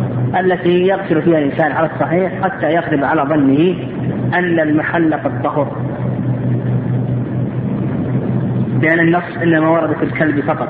التي 0.40 0.86
يغسل 0.86 1.22
فيها 1.22 1.38
الإنسان 1.38 1.72
على 1.72 1.86
الصحيح 1.86 2.32
حتى 2.42 2.74
يغلب 2.74 3.04
على 3.04 3.22
ظنه 3.22 3.74
أن 4.34 4.60
المحل 4.60 5.14
قد 5.14 5.42
طهر. 5.42 5.76
لأن 8.86 9.00
النص 9.00 9.36
إنما 9.42 9.68
ورد 9.68 9.96
في 9.96 10.02
الكلب 10.02 10.40
فقط. 10.40 10.68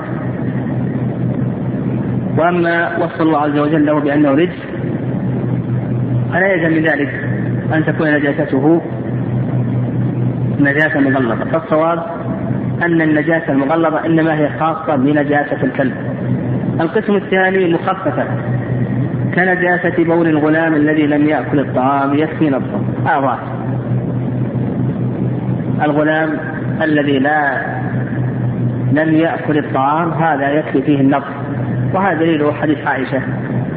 وأما 2.37 2.97
وصف 2.97 3.21
الله 3.21 3.39
عز 3.39 3.59
وجل 3.59 3.85
له 3.85 3.99
بأنه 3.99 4.31
رجس 4.31 4.59
فلا 6.33 6.53
يلزم 6.53 6.75
من 6.75 6.83
ذلك 6.83 7.09
أن 7.73 7.85
تكون 7.85 8.13
نجاسته 8.13 8.81
نجاسة 10.59 10.99
مغلظة. 10.99 11.45
فالصواب 11.45 12.03
أن 12.83 13.01
النجاسة 13.01 13.51
المغلظة 13.51 14.05
إنما 14.05 14.39
هي 14.39 14.49
خاصة 14.59 14.95
بنجاسة 14.95 15.63
الكلب. 15.63 15.93
القسم 16.81 17.15
الثاني 17.15 17.73
مخففة 17.73 18.25
كنجاسة 19.35 20.03
بول 20.03 20.27
الغلام 20.27 20.75
الذي 20.75 21.07
لم 21.07 21.29
يأكل 21.29 21.59
الطعام 21.59 22.13
يكفي 22.13 22.49
نظفه 22.49 22.81
هذا 23.05 23.39
الغلام 25.83 26.39
الذي 26.81 27.19
لا 27.19 27.76
لم 28.91 29.13
يأكل 29.13 29.57
الطعام 29.57 30.11
هذا 30.11 30.51
يكفي 30.51 30.81
فيه 30.81 31.01
النظف 31.01 31.33
وهذا 31.93 32.19
دليل 32.19 32.53
حديث 32.53 32.87
عائشة 32.87 33.21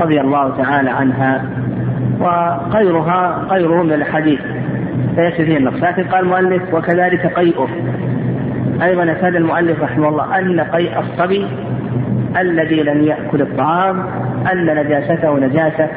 رضي 0.00 0.21
الله 0.21 0.57
تعالى 0.57 0.90
عنها. 0.90 1.45
وغيرها 2.21 3.45
غيره 3.50 3.83
من 3.83 3.93
الحديث 3.93 4.40
فيكفي 5.14 5.47
فيه 5.47 5.57
النقص. 5.57 5.83
لكن 5.83 6.05
قال 6.05 6.25
المؤلف 6.25 6.75
وكذلك 6.75 7.26
قيئه. 7.26 7.69
أيضا 8.83 9.12
أفاد 9.12 9.37
المؤلف 9.37 9.83
رحمه 9.83 10.09
الله 10.09 10.38
أن 10.38 10.61
قيء 10.61 11.00
الصبي 11.00 11.47
الذي 12.40 12.83
لم 12.83 13.02
يأكل 13.02 13.43
الطعام 13.43 14.02
أن 14.52 14.67
نجاسته 14.67 15.38
نجاسة 15.38 15.88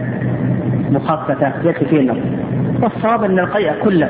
مخففة 0.91 1.51
يكفي 1.63 1.85
فيه 1.85 1.99
النقص. 1.99 2.19
والصواب 2.81 3.23
أن 3.23 3.39
القيء 3.39 3.71
كله 3.83 4.09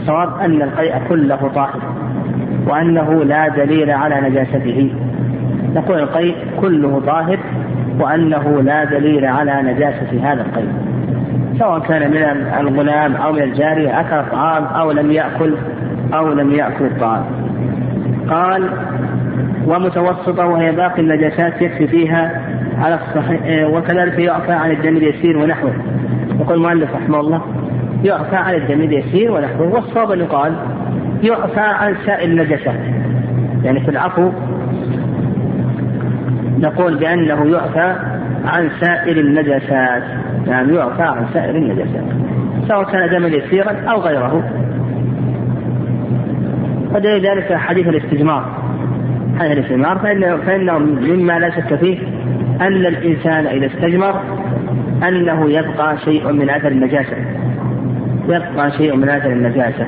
الصواب 0.00 0.40
أن 0.40 0.62
القيء 0.62 0.94
كله 1.08 1.50
طاهر. 1.54 1.87
وأنه 2.66 3.24
لا 3.24 3.48
دليل 3.48 3.90
على 3.90 4.20
نجاسته. 4.20 4.90
نقول 5.74 5.98
القيء 5.98 6.36
كله 6.60 7.02
طاهر 7.06 7.38
وأنه 8.00 8.62
لا 8.62 8.84
دليل 8.84 9.24
على 9.24 9.62
نجاسة 9.62 10.32
هذا 10.32 10.42
القيء 10.42 10.68
سواء 11.58 11.78
كان 11.78 12.10
من 12.10 12.46
الغلام 12.60 13.14
أو 13.14 13.32
من 13.32 13.42
الجارية 13.42 14.00
أكل 14.00 14.16
الطعام 14.16 14.64
أو 14.64 14.92
لم 14.92 15.10
يأكل 15.10 15.54
أو 16.14 16.32
لم 16.32 16.52
يأكل 16.52 16.84
الطعام. 16.84 17.24
قال 18.30 18.70
ومتوسطة 19.66 20.46
وهي 20.46 20.72
باقي 20.72 21.02
النجاسات 21.02 21.62
يكفي 21.62 21.86
فيها 21.86 22.42
على 22.78 22.94
الصحيح 22.94 23.68
وكذلك 23.68 24.18
يعفى 24.18 24.52
عن 24.52 24.70
الدم 24.70 24.96
اليسير 24.96 25.38
ونحوه. 25.38 25.72
يقول 26.40 26.56
المؤلف 26.56 26.94
رحمه 26.94 27.20
الله 27.20 27.42
يعفى 28.04 28.36
عن 28.36 28.54
الدم 28.54 28.80
اليسير 28.80 29.32
ونحوه. 29.32 29.74
والصواب 29.74 30.10
أن 30.10 30.20
يقال 30.20 30.52
يعفى 31.22 31.60
عن 31.60 31.96
سائر 32.06 32.28
النجاسات. 32.28 32.80
يعني 33.64 33.80
في 33.80 33.88
العفو 33.88 34.30
نقول 36.58 36.98
بأنه 36.98 37.46
يعفى 37.46 37.96
عن 38.44 38.70
سائر 38.80 39.16
النجاسات. 39.20 40.02
يعني 40.46 40.74
يعفى 40.74 41.02
عن 41.02 41.26
سائر 41.34 41.56
النجاسات 41.56 42.04
سواء 42.68 42.84
كان 42.84 43.10
دما 43.10 43.28
يسيرا 43.28 43.72
أو 43.90 44.00
غيره. 44.00 44.50
ودليل 46.94 47.26
ذلك 47.26 47.52
حديث 47.52 47.88
الاستجمار. 47.88 48.44
حديث 49.40 49.52
الاستجمار 49.52 49.98
فإنه, 49.98 50.36
فإنه 50.36 50.78
مما 50.78 51.38
لا 51.38 51.50
شك 51.50 51.74
فيه 51.74 51.98
أن 52.60 52.86
الإنسان 52.86 53.46
إذا 53.46 53.66
استجمر 53.66 54.20
أنه 55.08 55.50
يبقى 55.50 55.98
شيء 56.04 56.32
من 56.32 56.50
أثر 56.50 56.68
النجاسة. 56.68 57.16
يبقى 58.28 58.70
شيء 58.70 58.96
من 58.96 59.08
أثر 59.08 59.32
النجاسة. 59.32 59.86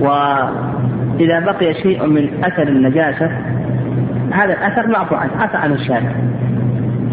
وإذا 0.00 1.40
بقي 1.40 1.74
شيء 1.74 2.06
من 2.06 2.44
أثر 2.44 2.62
النجاسة 2.62 3.30
هذا 4.32 4.52
الأثر 4.52 4.88
معفو 4.88 5.14
عنه 5.14 5.30
عفى 5.40 5.56
عنه 5.56 5.74
الشارع. 5.74 6.12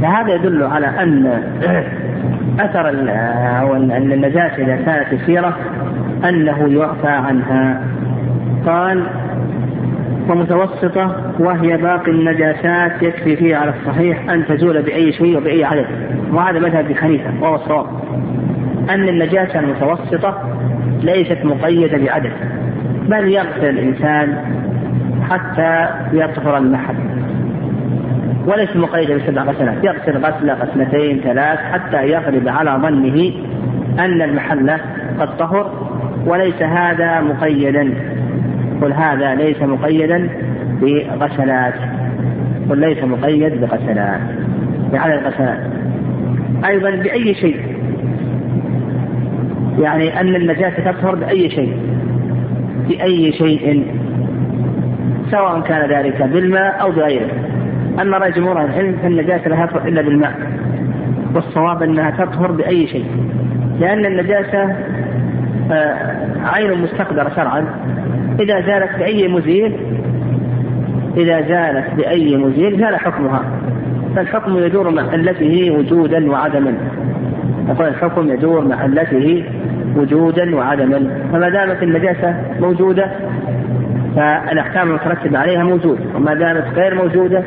فهذا 0.01 0.35
يدل 0.35 0.63
على 0.63 0.87
أن 0.87 1.43
أثر 2.59 2.89
أو 3.61 3.75
أن 3.75 4.11
النجاسة 4.11 4.63
إذا 4.63 4.75
كانت 4.75 5.13
يسيرة 5.13 5.57
أنه 6.29 6.67
يعفى 6.67 7.07
عنها. 7.07 7.81
قال 8.65 9.03
ومتوسطة 10.29 11.15
وهي 11.39 11.77
باقي 11.77 12.11
النجاسات 12.11 13.03
يكفي 13.03 13.35
فيها 13.35 13.57
على 13.57 13.73
الصحيح 13.79 14.29
أن 14.29 14.45
تزول 14.45 14.81
بأي 14.81 15.13
شيء 15.13 15.37
وبأي 15.37 15.63
عدد. 15.65 15.85
وهذا 16.31 16.59
مذهب 16.59 16.93
حنيفة 16.93 17.29
وهو 17.41 17.55
الصواب. 17.55 17.85
أن 18.89 19.09
النجاسة 19.09 19.59
المتوسطة 19.59 20.37
ليست 21.03 21.37
مقيدة 21.43 21.97
بعدد. 21.97 22.31
بل 23.09 23.27
يغسل 23.27 23.69
الإنسان 23.69 24.37
حتى 25.29 25.87
يطهر 26.13 26.57
المحل. 26.57 26.95
وليس 28.47 28.75
مقيدا 28.75 29.17
بسبع 29.17 29.43
غسلات 29.43 29.83
يغسل 29.83 30.17
غسلة 30.17 30.53
غسلتين 30.53 31.19
ثلاث 31.19 31.59
حتى 31.59 32.07
يغلب 32.07 32.47
على 32.47 32.79
ظنه 32.81 33.31
أن 33.99 34.21
المحل 34.21 34.71
قد 35.19 35.37
طهر. 35.37 35.83
وليس 36.25 36.61
هذا 36.61 37.21
مقيدا 37.21 37.93
قل 38.81 38.93
هذا 38.93 39.35
ليس 39.35 39.61
مقيدا 39.61 40.29
بغسلات 40.81 41.73
قل 42.69 42.77
ليس 42.77 43.03
مقيد 43.03 43.61
بغسلات 43.61 44.21
بعدد 44.93 45.23
غسلات 45.23 45.59
أيضا 46.65 46.89
بأي 46.89 47.33
شيء 47.33 47.59
يعني 49.79 50.21
أن 50.21 50.35
النجاسة 50.35 50.91
تطهر 50.91 51.15
بأي 51.15 51.49
شيء. 51.49 51.77
بأي 52.87 53.31
شيء 53.31 53.85
سواء 55.31 55.61
كان 55.61 55.89
ذلك 55.89 56.21
بالماء 56.21 56.81
أو 56.81 56.91
بغيره. 56.91 57.31
أما 58.01 58.17
رأي 58.17 58.31
جمهور 58.31 58.61
العلم 58.61 58.95
فالنجاسة 59.03 59.49
لا 59.49 59.65
تطهر 59.65 59.87
إلا 59.87 60.01
بالماء 60.01 60.33
والصواب 61.35 61.83
أنها 61.83 62.11
تطهر 62.11 62.51
بأي 62.51 62.87
شيء. 62.87 63.05
لأن 63.79 64.05
النجاسة 64.05 64.75
آه، 65.71 66.25
عين 66.45 66.81
مستقدرة 66.81 67.29
شرعا. 67.35 67.65
إذا 68.39 68.61
زالت 68.61 68.99
بأي 68.99 69.27
مزيل 69.27 69.73
إذا 71.17 71.41
زالت 71.41 71.93
بأي 71.97 72.37
مزيل 72.37 72.79
زال 72.79 72.95
حكمها. 72.95 73.43
فالحكم 74.15 74.57
يدور 74.57 74.89
مع 74.89 75.01
علته 75.11 75.71
وجودا 75.71 76.31
وعدما. 76.31 76.73
يقول 77.69 77.87
الحكم 77.87 78.29
يدور 78.31 78.67
مع 78.67 78.75
علته 78.75 79.43
وجودا 79.95 80.55
وعدما. 80.55 81.27
فما 81.31 81.49
دامت 81.49 81.83
النجاسة 81.83 82.35
موجودة 82.59 83.11
فالأحكام 84.15 84.89
المترتبة 84.89 85.39
عليها 85.39 85.63
موجودة 85.63 86.01
وما 86.15 86.33
دامت 86.33 86.63
غير 86.75 86.95
موجودة 86.95 87.43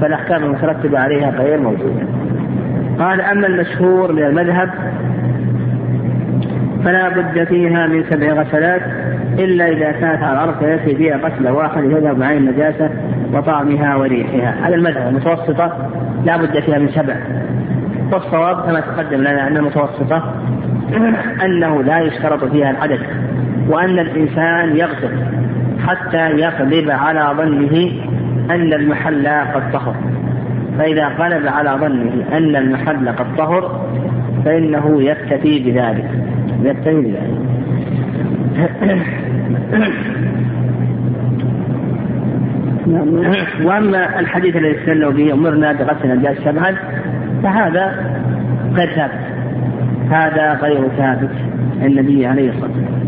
فالأحكام 0.00 0.44
المترتبة 0.44 0.98
عليها 0.98 1.30
غير 1.30 1.60
موجودة. 1.60 2.02
قال 2.98 3.20
أما 3.20 3.46
المشهور 3.46 4.12
من 4.12 4.22
المذهب 4.22 4.70
فلا 6.84 7.08
بد 7.08 7.44
فيها 7.44 7.86
من 7.86 8.04
سبع 8.10 8.32
غسلات 8.32 8.82
إلا 9.38 9.68
إذا 9.68 9.92
كانت 9.92 10.22
على 10.22 10.32
الأرض 10.32 10.58
فيكفي 10.58 10.96
فيها 10.96 11.16
غسلة 11.16 11.52
واحدة 11.52 11.84
يذهب 11.84 12.22
عن 12.22 12.36
النجاسة 12.36 12.90
وطعمها 13.32 13.96
وريحها. 13.96 14.68
هذا 14.68 14.74
المذهب 14.74 15.08
المتوسطة 15.08 15.90
لا 16.24 16.36
بد 16.36 16.60
فيها 16.60 16.78
من 16.78 16.88
سبع. 16.88 17.16
والصواب 18.12 18.66
كما 18.66 18.80
تقدم 18.80 19.20
لنا 19.20 19.48
أن 19.48 19.56
المتوسطة 19.56 20.34
أنه 21.44 21.82
لا 21.82 22.00
يشترط 22.00 22.44
فيها 22.44 22.70
العدد 22.70 23.00
وأن 23.68 23.98
الإنسان 23.98 24.76
يغسل 24.76 25.16
حتى 25.86 26.30
يغلب 26.30 26.90
على 26.90 27.34
ظنه 27.36 27.90
أن 28.50 28.72
المحل 28.72 29.28
قد 29.28 29.72
طهر. 29.72 29.94
فإذا 30.78 31.08
غلب 31.08 31.46
على 31.46 31.70
ظنه 31.70 32.24
أن 32.32 32.56
المحل 32.56 33.08
قد 33.08 33.36
طهر 33.36 33.86
فإنه 34.44 35.02
يكتفي 35.02 35.58
بذلك. 35.58 36.10
يكتفي 36.62 37.00
بذلك. 37.00 37.38
وأما 43.64 44.20
الحديث 44.20 44.56
الذي 44.56 44.80
استدلوا 44.80 45.12
به 45.12 45.32
أمرنا 45.32 45.72
بغسل 45.72 46.10
النجاس 46.10 46.36
سبعا 46.44 46.74
فهذا 47.42 47.94
غير 48.74 48.88
ثابت. 48.88 49.33
هذا 50.14 50.58
غير 50.62 50.88
ثابت 50.96 51.30
النبي 51.82 52.26
عليه 52.26 52.50
الصلاة 52.50 52.70
والسلام. 52.70 53.04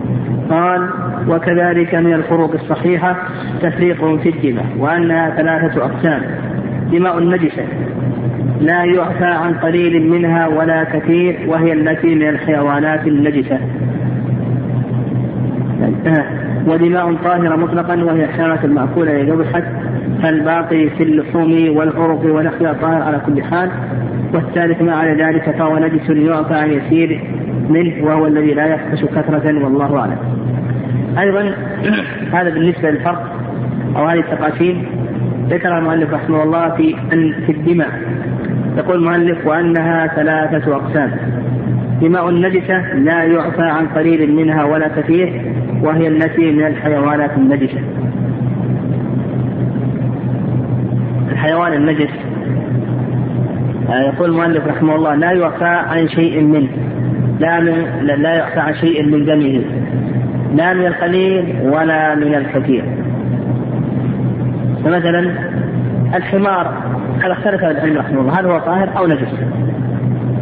قال 0.51 0.89
وكذلك 1.29 1.95
من 1.95 2.13
الفروق 2.15 2.53
الصحيحة 2.55 3.17
تفريق 3.63 4.17
في 4.17 4.29
الدماء 4.29 4.67
وأنها 4.79 5.31
ثلاثة 5.31 5.85
أقسام 5.85 6.23
دماء 6.93 7.19
النجسة 7.19 7.63
لا 8.61 8.85
يعفى 8.85 9.25
عن 9.25 9.55
قليل 9.55 10.11
منها 10.11 10.47
ولا 10.47 10.85
كثير 10.85 11.39
وهي 11.47 11.73
التي 11.73 12.15
من 12.15 12.29
الحيوانات 12.29 13.07
النجسة. 13.07 13.59
ودماء 16.67 17.15
طاهرة 17.15 17.57
مطلقا 17.57 18.05
وهي 18.05 18.25
الحيوانات 18.25 18.65
المأكولة 18.65 19.21
إذا 19.21 19.35
فالباقي 20.23 20.91
في 20.91 21.03
اللحوم 21.03 21.77
والعرق 21.77 22.21
ونحوها 22.25 22.73
طاهر 22.73 23.03
على 23.03 23.21
كل 23.27 23.43
حال. 23.43 23.71
والثالث 24.37 24.83
ما 24.83 24.95
على 24.95 25.25
ذلك 25.25 25.51
فهو 25.51 25.79
نجس 25.79 26.11
يعفى 26.11 26.55
عن 26.55 26.73
يسير 26.73 27.21
منه 27.69 28.05
وهو 28.05 28.27
الذي 28.27 28.55
لا 28.55 28.75
يفحش 28.75 29.05
كثرة 29.05 29.65
والله 29.65 29.99
أعلم. 29.99 30.19
أيضا 31.19 31.53
هذا 32.37 32.51
بالنسبة 32.51 32.91
للفرق 32.91 33.37
أو 33.97 34.05
هذه 34.05 34.19
التقاسيم. 34.19 34.85
ذكر 35.49 35.79
المؤلف 35.79 36.15
رحمه 36.15 36.43
الله 36.43 36.69
في 36.69 36.97
في 37.47 37.53
الدماء. 37.53 37.91
يقول 38.77 38.97
المؤلف 38.97 39.47
وأنها 39.47 40.07
ثلاثة 40.07 40.77
أقسام. 40.77 41.11
دماء 42.01 42.29
النجسة 42.29 42.95
لا 42.95 43.25
يعفى 43.25 43.63
عن 43.63 43.87
قليل 43.87 44.37
منها 44.37 44.65
ولا 44.65 44.89
كثير 44.89 45.53
وهي 45.83 46.09
التي 46.09 46.53
من 46.53 46.67
الحيوانات 46.67 47.31
النجسة. 47.37 47.81
الحيوان 51.33 51.73
النجس 51.73 52.11
يقول 53.91 54.31
المؤلف 54.31 54.67
رحمه 54.67 54.95
الله 54.95 55.15
لا 55.15 55.33
يعفى 55.33 55.65
عن 55.65 56.09
شيء 56.09 56.43
منه 56.43 56.69
لا 57.41 57.61
من 57.61 58.07
لا 58.23 58.35
يعفى 58.35 58.61
عن 58.61 58.75
شيء 58.75 59.03
من 59.07 59.25
دمه 59.25 59.65
لا 60.55 60.75
من 60.75 60.87
القليل 60.87 61.57
ولا 61.63 62.15
من 62.15 62.35
الكثير 62.35 62.85
فمثلا 64.85 65.31
الحمار 66.15 66.75
هذا 67.25 67.33
اختلف 67.33 67.65
العلم 67.65 67.99
رحمه 67.99 68.21
الله 68.21 68.41
هل 68.41 68.47
هو 68.47 68.59
طاهر 68.59 68.99
أو 68.99 69.07
نجس؟ 69.07 69.29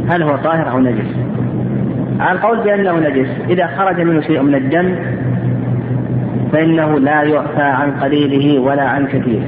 هل 0.08 0.22
هو 0.22 0.36
طاهر 0.36 0.70
أو 0.70 0.78
نجس؟ 0.78 1.16
القول 2.30 2.58
بأنه 2.58 2.98
نجس 2.98 3.28
إذا 3.48 3.66
خرج 3.66 4.00
منه 4.00 4.20
شيء 4.20 4.42
من 4.42 4.54
الدم 4.54 4.94
فإنه 6.52 6.98
لا 6.98 7.22
يعفى 7.22 7.62
عن 7.62 7.90
قليله 7.90 8.60
ولا 8.60 8.82
عن 8.82 9.06
كثيره. 9.06 9.46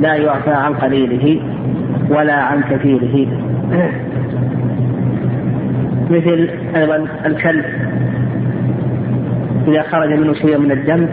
لا 0.00 0.14
يعفى 0.14 0.50
عن 0.50 0.74
قليله 0.74 1.40
ولا 2.10 2.34
عن 2.34 2.62
كثيره. 2.62 3.26
مثل 6.10 6.50
أيضا 6.76 7.06
الكلب. 7.26 7.64
إذا 9.68 9.82
خرج 9.82 10.12
منه 10.12 10.32
شيء 10.32 10.58
من 10.58 10.72
الدم 10.72 11.06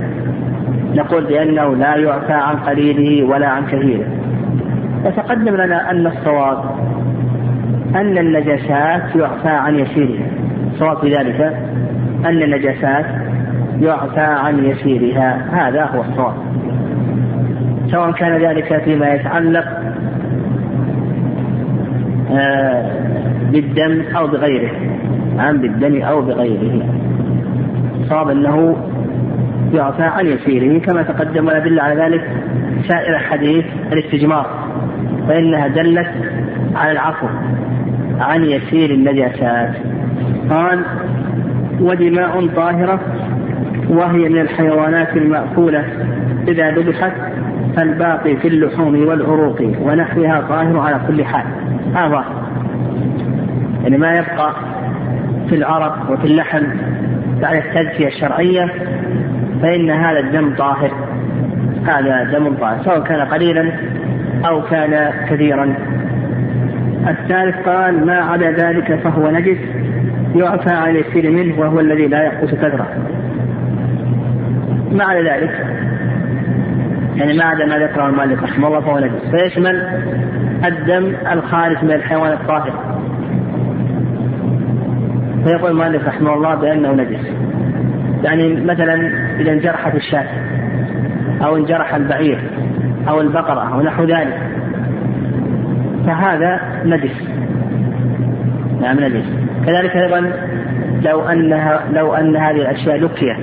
نقول 0.95 1.25
بأنه 1.25 1.75
لا 1.75 1.95
يعفى 1.95 2.33
عن 2.33 2.55
قليله 2.55 3.27
ولا 3.27 3.47
عن 3.47 3.65
كثيره. 3.65 4.05
وتقدم 5.05 5.55
لنا 5.55 5.91
أن 5.91 6.07
الصواب 6.07 6.63
أن 7.95 8.17
النجاسات 8.17 9.15
يعفى 9.15 9.49
عن 9.49 9.79
يسيرها. 9.79 10.25
الصواب 10.73 10.97
في 10.97 11.15
ذلك 11.15 11.41
أن 12.25 12.43
النجاسات 12.43 13.05
يعفى 13.81 14.19
عن 14.19 14.65
يسيرها. 14.65 15.41
هذا 15.51 15.83
هو 15.83 16.01
الصواب. 16.01 16.33
سواء 17.91 18.11
كان 18.11 18.41
ذلك 18.41 18.81
فيما 18.83 19.13
يتعلق 19.13 19.65
بالدم 23.51 24.01
أو 24.15 24.27
بغيره. 24.27 24.71
عن 25.37 25.57
بالدم 25.57 26.01
أو 26.01 26.21
بغيره. 26.21 26.85
صاب 28.09 28.29
أنه 28.29 28.75
يعفى 29.73 30.03
عن 30.03 30.25
يسيره 30.25 30.79
كما 30.79 31.03
تقدم 31.03 31.47
ويدل 31.47 31.79
على 31.79 32.01
ذلك 32.01 32.29
سائر 32.87 33.17
حديث 33.17 33.65
الاستجمار 33.91 34.45
فإنها 35.27 35.67
دلت 35.67 36.07
على 36.75 36.91
العفو 36.91 37.27
عن 38.19 38.43
يسير 38.43 38.91
النجاسات 38.91 39.75
قال 40.49 40.79
ودماء 41.81 42.47
طاهرة 42.55 42.99
وهي 43.89 44.29
من 44.29 44.41
الحيوانات 44.41 45.17
المأكولة 45.17 45.85
إذا 46.47 46.71
ذبحت 46.71 47.13
فالباقي 47.77 48.37
في 48.37 48.47
اللحوم 48.47 49.07
والعروق 49.07 49.61
ونحوها 49.81 50.41
طاهر 50.49 50.79
على 50.79 50.99
كل 51.07 51.25
حال. 51.25 51.45
هذا 51.95 52.25
يعني 53.83 53.97
ما 53.97 54.17
يبقى 54.17 54.53
في 55.49 55.55
العرق 55.55 56.11
وفي 56.11 56.25
اللحم 56.25 56.63
بعد 57.41 57.55
التزكية 57.55 58.07
الشرعية 58.07 58.73
فإن 59.61 59.89
هذا 59.89 60.19
الدم 60.19 60.55
طاهر. 60.55 60.91
هذا 61.85 62.23
دم 62.23 62.53
طاهر 62.53 62.83
سواء 62.83 63.03
كان 63.03 63.21
قليلا 63.21 63.71
أو 64.45 64.61
كان 64.61 65.11
كثيرا. 65.29 65.73
الثالث 67.07 67.55
قال 67.69 68.05
ما 68.05 68.15
عدا 68.15 68.51
ذلك 68.51 68.95
فهو 68.95 69.31
نجس 69.31 69.57
يعفى 70.35 70.69
عن 70.69 70.89
اليسير 70.89 71.31
منه 71.31 71.59
وهو 71.59 71.79
الذي 71.79 72.07
لا 72.07 72.23
يحدث 72.23 72.55
كثرة. 72.55 72.87
ما 74.91 75.03
عدا 75.03 75.21
ذلك؟ 75.21 75.76
يعني 77.17 77.37
ما 77.37 77.43
عدا 77.43 77.65
ما 77.65 77.77
ذكره 77.77 78.09
المؤلف 78.09 78.43
رحمه 78.43 78.67
الله 78.67 78.79
فهو 78.79 78.99
نجس. 78.99 79.31
فيشمل 79.31 79.75
الدم 80.65 81.13
الخارج 81.31 81.83
من 81.83 81.91
الحيوان 81.91 82.31
الطاهر. 82.31 82.73
فيقول 85.43 85.71
المؤلف 85.71 86.07
رحمه 86.07 86.33
الله 86.33 86.55
بأنه 86.55 86.91
نجس. 86.91 87.31
يعني 88.23 88.61
مثلا 88.61 88.93
إذا 89.39 89.51
انجرحت 89.51 89.95
الشاة 89.95 90.27
أو 91.45 91.57
انجرح 91.57 91.95
البعير 91.95 92.39
أو 93.09 93.21
البقرة 93.21 93.73
أو 93.73 93.81
نحو 93.81 94.03
ذلك. 94.03 94.39
فهذا 96.05 96.59
نجس. 96.85 97.29
نعم 98.81 98.99
نجس. 98.99 99.25
كذلك 99.65 99.95
أيضا 99.95 100.31
لو 101.01 101.21
أنها 101.21 101.83
لو 101.93 102.13
أن 102.13 102.35
هذه 102.35 102.61
الأشياء 102.61 102.97
لكيت 102.97 103.37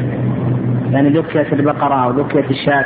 يعني 0.92 1.08
لكيت 1.08 1.52
البقرة 1.52 2.04
أو 2.04 2.10
لكيت 2.10 2.50
الشاة 2.50 2.84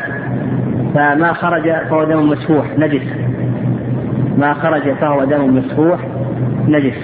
فما 0.99 1.33
خرج 1.33 1.73
فهو 1.91 2.05
دم 2.05 2.29
مسفوح 2.29 2.67
نجس. 2.79 3.03
ما 4.39 4.55
خرج 4.55 4.93
فهو 4.93 5.25
دم 5.25 5.57
مسفوح 5.57 6.01
نجس. 6.69 6.97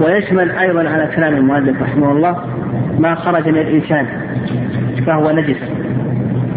ويشمل 0.00 0.50
أيضا 0.50 0.88
على 0.88 1.06
كلام 1.16 1.34
المؤلف 1.34 1.82
رحمه 1.82 2.12
الله 2.12 2.36
ما 2.98 3.14
خرج 3.14 3.48
من 3.48 3.58
الإنسان 3.58 4.06
فهو 5.06 5.30
نجس. 5.30 5.56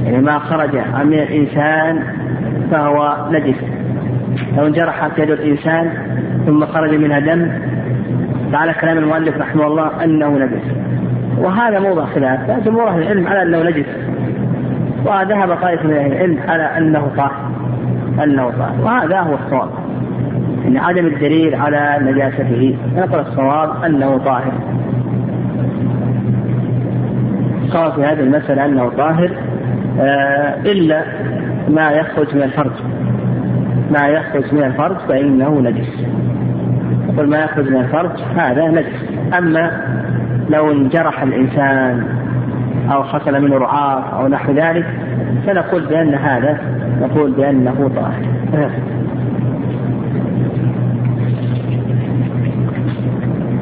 يعني 0.05 0.21
ما 0.21 0.39
خرج 0.39 0.75
من 1.03 1.13
الإنسان 1.13 2.03
فهو 2.71 3.27
نجس. 3.31 3.59
لو 4.57 4.67
انجرحت 4.67 5.19
يد 5.19 5.29
الإنسان 5.29 5.91
ثم 6.45 6.65
خرج 6.65 6.93
منها 6.93 7.19
دم 7.19 7.51
فعلى 8.51 8.73
كلام 8.73 8.97
المؤلف 8.97 9.37
رحمه 9.37 9.67
الله 9.67 10.03
أنه 10.03 10.29
نجس. 10.37 10.75
وهذا 11.37 11.79
موضع 11.79 12.05
خلاف 12.05 12.65
جمهور 12.65 12.89
أهل 12.89 13.01
العلم 13.01 13.27
على 13.27 13.41
أنه 13.41 13.63
نجس. 13.63 13.85
وذهب 15.05 15.57
طائفة 15.61 15.87
من 15.87 15.93
أهل 15.93 16.11
العلم 16.11 16.39
على 16.47 16.63
أنه 16.63 17.11
طاهر 17.17 17.51
أنه 18.23 18.49
طاهر 18.49 18.81
وهذا 18.81 19.19
هو 19.19 19.35
الصواب. 19.35 19.69
ان 20.67 20.77
عدم 20.77 21.05
الدليل 21.05 21.55
على 21.55 21.97
نجاسته. 22.01 22.77
نقل 22.95 23.19
الصواب 23.19 23.83
أنه 23.83 24.17
طاهر. 24.17 24.53
الصواب 27.65 27.93
في 27.93 28.03
هذه 28.03 28.19
المسألة 28.19 28.65
أنه 28.65 28.89
طاهر 28.89 29.31
آه، 29.99 30.55
إلا 30.65 31.03
ما 31.69 31.91
يخرج 31.91 32.35
من 32.35 32.43
الفرج. 32.43 32.71
ما 33.91 34.07
يخرج 34.07 34.53
من 34.53 34.63
الفرج 34.63 34.97
فإنه 35.09 35.59
نجس. 35.59 36.05
يقول 37.13 37.29
ما 37.29 37.37
يخرج 37.37 37.69
من 37.69 37.77
الفرج 37.77 38.11
هذا 38.35 38.67
نجس. 38.67 39.09
أما 39.37 39.71
لو 40.49 40.71
انجرح 40.71 41.23
الإنسان 41.23 42.07
أو 42.91 43.03
حصل 43.03 43.41
منه 43.41 43.57
رعاف 43.57 44.13
أو 44.13 44.27
نحو 44.27 44.51
ذلك 44.53 44.85
فنقول 45.47 45.85
بأن 45.85 46.13
هذا 46.13 46.59
نقول 47.01 47.31
بأنه 47.31 47.91
طاهر. 47.95 48.71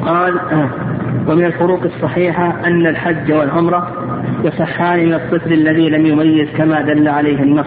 قال 0.04 0.34
ومن 1.28 1.44
الفروق 1.44 1.82
الصحيحة 1.84 2.54
أن 2.66 2.86
الحج 2.86 3.32
والعمرة 3.32 3.88
يصحان 4.44 5.06
من 5.06 5.14
الطفل 5.14 5.52
الذي 5.52 5.88
لم 5.88 6.06
يميز 6.06 6.48
كما 6.56 6.80
دل 6.80 7.08
عليه 7.08 7.42
النص 7.42 7.66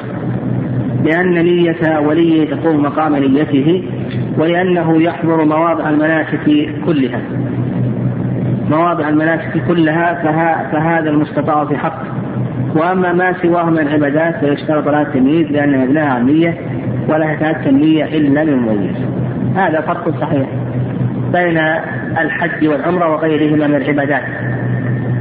لأن 1.03 1.33
نية 1.33 1.99
وليه 1.99 2.49
تقوم 2.49 2.81
مقام 2.83 3.15
نيته 3.15 3.83
ولأنه 4.37 5.01
يحضر 5.01 5.45
مواضع 5.45 5.89
المناسك 5.89 6.69
كلها. 6.85 7.21
مواضع 8.69 9.09
المناسك 9.09 9.67
كلها 9.67 10.13
فهذا 10.71 11.09
المستطاع 11.09 11.65
في 11.65 11.77
حقه 11.77 12.05
وأما 12.75 13.13
ما 13.13 13.33
سواه 13.41 13.69
من 13.69 13.79
العبادات 13.79 14.35
فيشترط 14.45 14.87
لها 14.87 15.01
التمييز 15.01 15.51
لأن 15.51 15.79
مبناها 15.79 16.19
نية 16.19 16.57
ولا 17.09 17.33
يتاتى 17.33 17.69
النية 17.69 18.05
إلا 18.05 18.43
للمميز 18.43 18.95
هذا 19.55 19.81
فرق 19.81 20.19
صحيح 20.21 20.47
بين 21.31 21.57
الحج 22.17 22.67
والعمرة 22.67 23.11
وغيرهما 23.11 23.67
من 23.67 23.75
العبادات. 23.75 24.23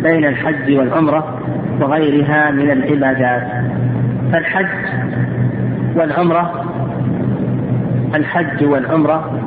بين 0.03 0.25
الحج 0.25 0.77
والعمرة 0.79 1.41
وغيرها 1.81 2.51
من 2.51 2.71
العبادات. 2.71 3.43
فالحج 4.33 4.67
والعمرة 5.97 6.65
الحج 8.15 8.65
والعمرة 8.65 9.43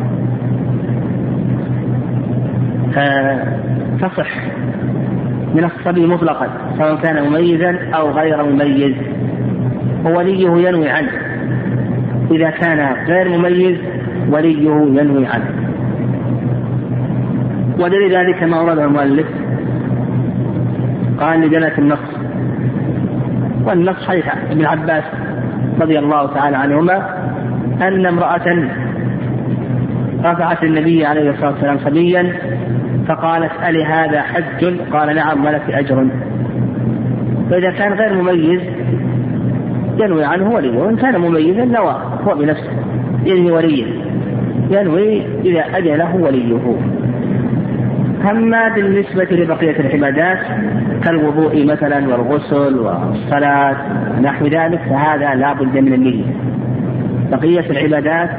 تصح 4.02 4.30
من 5.56 5.64
الصبي 5.64 6.06
مطلقا 6.06 6.48
سواء 6.78 6.96
كان 6.96 7.30
مميزا 7.30 7.90
أو 7.94 8.12
غير 8.12 8.44
مميز. 8.44 8.96
ووليه 10.06 10.68
ينوي 10.68 10.90
عنه. 10.90 11.12
إذا 12.32 12.50
كان 12.50 12.96
غير 13.08 13.30
مميز 13.30 13.78
وليه 14.30 14.70
ينوي 15.02 15.28
عنه. 15.28 15.50
ودليل 17.80 18.16
ذلك 18.16 18.44
ما 18.44 18.62
ورده 18.62 18.86
المؤلف. 18.86 19.28
قال 21.20 21.42
لدلالة 21.42 21.78
النص 21.78 22.00
والنص 23.66 23.98
صحيح 23.98 24.36
ابن 24.52 24.66
عباس 24.66 25.04
رضي 25.82 26.00
الله 26.00 26.34
تعالى 26.34 26.58
عنهما 26.58 27.16
أن 27.82 28.06
امرأة 28.06 28.70
رفعت 30.24 30.64
النبي 30.64 31.06
عليه 31.06 31.30
الصلاة 31.30 31.52
والسلام 31.52 31.78
صبيا 31.78 32.34
فقالت 33.10 33.52
ألي 33.68 33.86
هذا 33.86 34.22
حج؟ 34.22 34.80
قال 34.94 35.16
نعم 35.16 35.46
ولك 35.46 35.62
أجر. 35.70 36.08
فإذا 37.50 37.72
كان 37.72 37.94
غير 37.94 38.14
مميز 38.14 38.62
ينوي 40.00 40.26
عنه 40.26 40.50
وليه. 40.50 40.78
وإن 40.78 40.96
كان 40.96 41.22
مميزا 41.22 41.66
نوى 41.66 42.02
هو 42.28 42.36
بنفسه. 42.36 42.72
ينوي 43.26 43.52
وليه. 43.52 43.86
ينوي 44.72 45.22
إذا 45.46 45.62
أذن 45.62 45.96
له 45.96 46.16
وليه. 46.16 46.60
أما 48.32 48.70
بالنسبة 48.76 49.28
لبقية 49.32 49.80
العبادات 49.80 50.40
كالوضوء 51.04 51.66
مثلا 51.66 52.08
والغسل 52.08 52.80
والصلاة 52.80 53.76
نحو 54.22 54.46
ذلك 54.46 54.80
فهذا 54.90 55.36
لا 55.36 55.54
بد 55.54 55.78
من 55.78 55.94
النية. 55.94 56.26
بقية 57.32 57.70
العبادات 57.70 58.30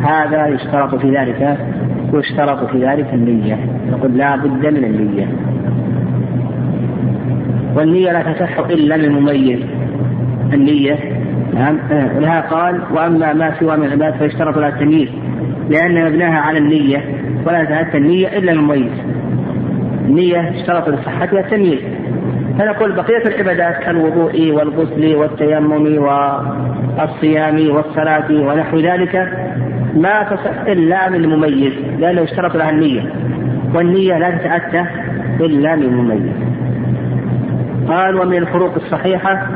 هذا 0.00 0.46
يشترط 0.46 0.94
في 0.94 1.10
ذلك 1.16 1.58
يشترط 2.14 2.70
في 2.70 2.86
ذلك 2.86 3.14
النية. 3.14 3.58
نقول 3.90 4.18
لا 4.18 4.36
بد 4.36 4.66
من 4.66 4.84
النية. 4.84 5.28
والنية 7.76 8.12
لا 8.12 8.32
تصح 8.32 8.58
إلا 8.58 8.94
للمميز. 8.94 9.60
النية 10.52 10.98
نعم. 11.54 11.78
ولها 12.16 12.40
قال 12.40 12.80
وأما 12.94 13.32
ما 13.32 13.54
سوى 13.60 13.76
من 13.76 13.84
العباد 13.84 14.14
فيشترط 14.14 14.58
لها 14.58 14.68
التمييز 14.68 15.08
لأن 15.70 16.06
مبناها 16.06 16.40
على 16.40 16.58
النية 16.58 17.04
ولا 17.46 17.64
تأتى 17.64 17.98
النية 17.98 18.38
إلا 18.38 18.52
المميز. 18.52 18.92
النية 20.04 20.50
اشترط 20.50 20.88
لصحتها 20.88 21.40
التمييز. 21.40 21.80
فنقول 22.58 22.92
بقية 22.92 23.22
العبادات 23.26 23.76
كالوضوء 23.84 24.52
والغسل 24.52 25.16
والتيمم 25.16 25.98
والصيام 26.98 27.70
والصلاة 27.70 28.30
ونحو 28.30 28.78
ذلك 28.78 29.32
ما 29.96 30.22
تصح 30.22 30.60
إلا 30.66 31.08
من 31.08 31.24
المميز 31.24 31.72
لأنه 31.98 32.22
اشترط 32.22 32.56
لها 32.56 32.70
النية 32.70 33.12
والنية 33.74 34.18
لا 34.18 34.30
تتأتى 34.30 34.84
إلا 35.40 35.76
من 35.76 35.82
المميز. 35.82 36.32
قال 37.88 38.20
ومن 38.20 38.36
الفروق 38.36 38.74
الصحيحة 38.74 39.46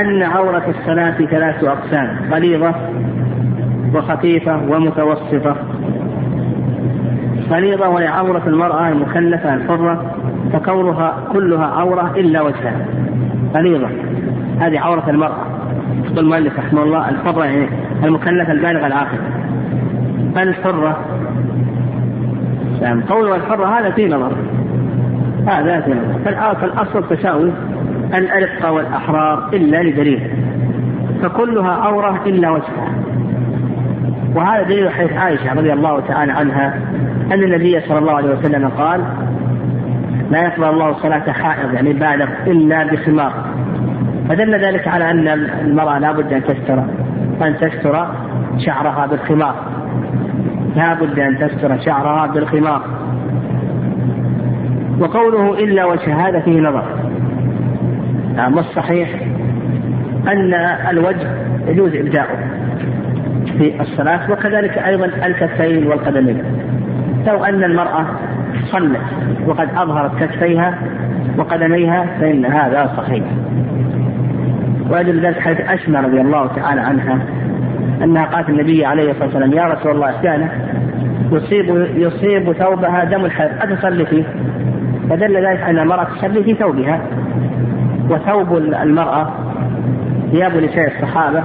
أن 0.00 0.22
عورة 0.22 0.64
الصلاة 0.68 1.10
ثلاث 1.10 1.64
أقسام 1.64 2.16
غليظة 2.30 2.74
وخفيفة 3.94 4.56
ومتوسطة. 4.68 5.56
غليظة 7.50 7.88
وهي 7.88 8.06
عورة 8.06 8.42
المرأة 8.46 8.88
المكلفة 8.88 9.54
الحرة 9.54 10.14
فكونها 10.52 11.14
كلها 11.32 11.66
عورة 11.66 12.12
إلا 12.16 12.42
وجهها. 12.42 12.86
غليظة 13.54 13.88
هذه 14.60 14.78
عورة 14.78 15.10
المرأة. 15.10 15.46
يقول 16.04 16.18
المؤلف 16.18 16.58
رحمه 16.58 16.82
الله 16.82 17.08
الحرة 17.08 17.44
يعني 17.44 17.68
المكلفة 18.02 18.52
البالغة 18.52 18.86
العاقلة 18.86 19.20
الحرة. 20.36 20.98
يعني 22.82 23.02
قولها 23.02 23.36
الحرة 23.36 23.78
هذا 23.78 23.90
في 23.90 24.08
نظر. 24.08 24.32
هذا 25.46 25.80
في 25.80 25.90
نظر. 25.90 26.54
فالأصل 26.54 27.16
تساوي 27.16 27.52
الأرقة 28.14 28.72
والأحرار 28.72 29.48
إلا 29.52 29.82
لدليل. 29.82 30.30
فكلها 31.22 31.72
عورة 31.72 32.20
إلا 32.26 32.50
وجهها. 32.50 32.94
وهذا 34.34 34.62
دليل 34.62 34.90
حديث 34.90 35.12
عائشة 35.12 35.54
رضي 35.54 35.72
الله 35.72 36.00
تعالى 36.00 36.32
عنها 36.32 36.78
أن 37.32 37.42
النبي 37.42 37.80
صلى 37.80 37.98
الله 37.98 38.12
عليه 38.12 38.38
وسلم 38.38 38.68
قال 38.68 39.00
لا 40.30 40.42
يقبل 40.42 40.64
الله 40.64 40.92
صلاة 40.92 41.32
حائض 41.32 41.74
يعني 41.74 41.92
بالغ 41.92 42.28
إلا 42.46 42.84
بخمار 42.84 43.32
فدل 44.28 44.64
ذلك 44.64 44.88
على 44.88 45.10
أن 45.10 45.28
المرأة 45.64 45.98
لابد 45.98 46.32
أن 46.32 46.42
تستر. 46.44 46.84
أن 47.42 47.56
تستر 47.56 48.06
شعرها 48.58 49.06
بالخمار. 49.06 49.54
لابد 50.76 51.18
أن 51.18 51.38
تستر 51.38 51.78
شعرها 51.80 52.26
بالخمار. 52.26 52.82
وقوله 55.00 55.58
إلا 55.58 55.84
هذا 56.08 56.40
فيه 56.40 56.60
نظر. 56.60 56.84
نعم 58.36 58.56
والصحيح 58.56 59.08
أن 60.28 60.54
الوجه 60.90 61.28
يجوز 61.66 61.94
إبداؤه 61.94 62.38
في 63.58 63.80
الصلاة 63.80 64.30
وكذلك 64.30 64.78
أيضا 64.78 65.04
الكفين 65.04 65.86
والقدمين. 65.86 66.42
لو 67.26 67.44
أن 67.44 67.64
المرأة 67.64 68.06
صلت 68.66 69.00
وقد 69.46 69.68
أظهرت 69.76 70.24
كفيها 70.24 70.78
وقدميها 71.38 72.06
فإن 72.20 72.44
هذا 72.44 72.92
صحيح. 72.96 73.24
ويدل 74.90 75.26
ذلك 75.26 75.40
حديث 75.40 75.60
أسمى 75.60 75.98
رضي 75.98 76.20
الله 76.20 76.46
تعالى 76.46 76.80
عنها 76.80 77.18
أنها 78.02 78.24
قالت 78.24 78.48
النبي 78.48 78.84
عليه 78.84 79.10
الصلاة 79.10 79.24
والسلام 79.24 79.52
يا 79.52 79.64
رسول 79.64 79.92
الله 79.92 80.22
كان 80.22 80.48
يصيب 81.32 81.86
يصيب 81.96 82.52
ثوبها 82.52 83.04
دم 83.04 83.24
الحيض. 83.24 83.50
أتصلي 83.60 84.06
فيه. 84.06 84.24
فدل 85.10 85.46
ذلك 85.46 85.60
أن 85.60 85.78
المرأة 85.78 86.04
تصلي 86.04 86.44
في 86.44 86.54
ثوبها. 86.54 87.00
وثوب 88.10 88.56
المرأة 88.56 89.32
ثياب 90.30 90.56
نساء 90.56 90.92
الصحابة. 90.96 91.42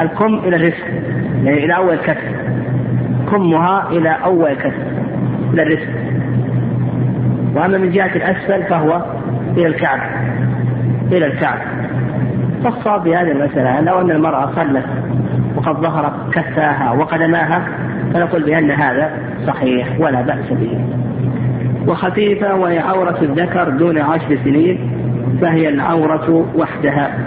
الكم 0.00 0.34
إلى 0.44 0.56
الرزق 0.56 0.86
يعني 1.44 1.64
إلى 1.64 1.76
أول 1.76 1.96
كف. 1.96 2.18
كمها 3.30 3.88
إلى 3.90 4.16
أول 4.24 4.54
كف 4.54 4.74
إلى 5.54 5.62
الرزق. 5.62 5.88
وأما 7.54 7.78
من 7.78 7.90
جهة 7.90 8.16
الأسفل 8.16 8.62
فهو 8.62 9.02
إلى 9.56 9.66
الكعب 9.66 10.00
إلى 11.12 11.26
الكعب 11.26 11.58
فالصواب 12.64 13.02
في 13.02 13.16
هذه 13.16 13.30
المسألة 13.30 13.80
لو 13.80 14.00
أن 14.00 14.10
المرأة 14.10 14.50
صلت 14.56 14.84
وقد 15.56 15.76
ظهرت 15.80 16.12
كفاها 16.32 16.92
وقدماها 16.92 17.62
فنقول 18.14 18.42
بأن 18.42 18.70
هذا 18.70 19.10
صحيح 19.46 20.00
ولا 20.00 20.22
بأس 20.22 20.50
به. 20.50 20.78
وخفيفة 21.88 22.54
وهي 22.54 22.78
عورة 22.78 23.18
الذكر 23.22 23.68
دون 23.68 23.98
عشر 23.98 24.38
سنين 24.44 24.90
فهي 25.40 25.68
العورة 25.68 26.46
وحدها. 26.56 27.18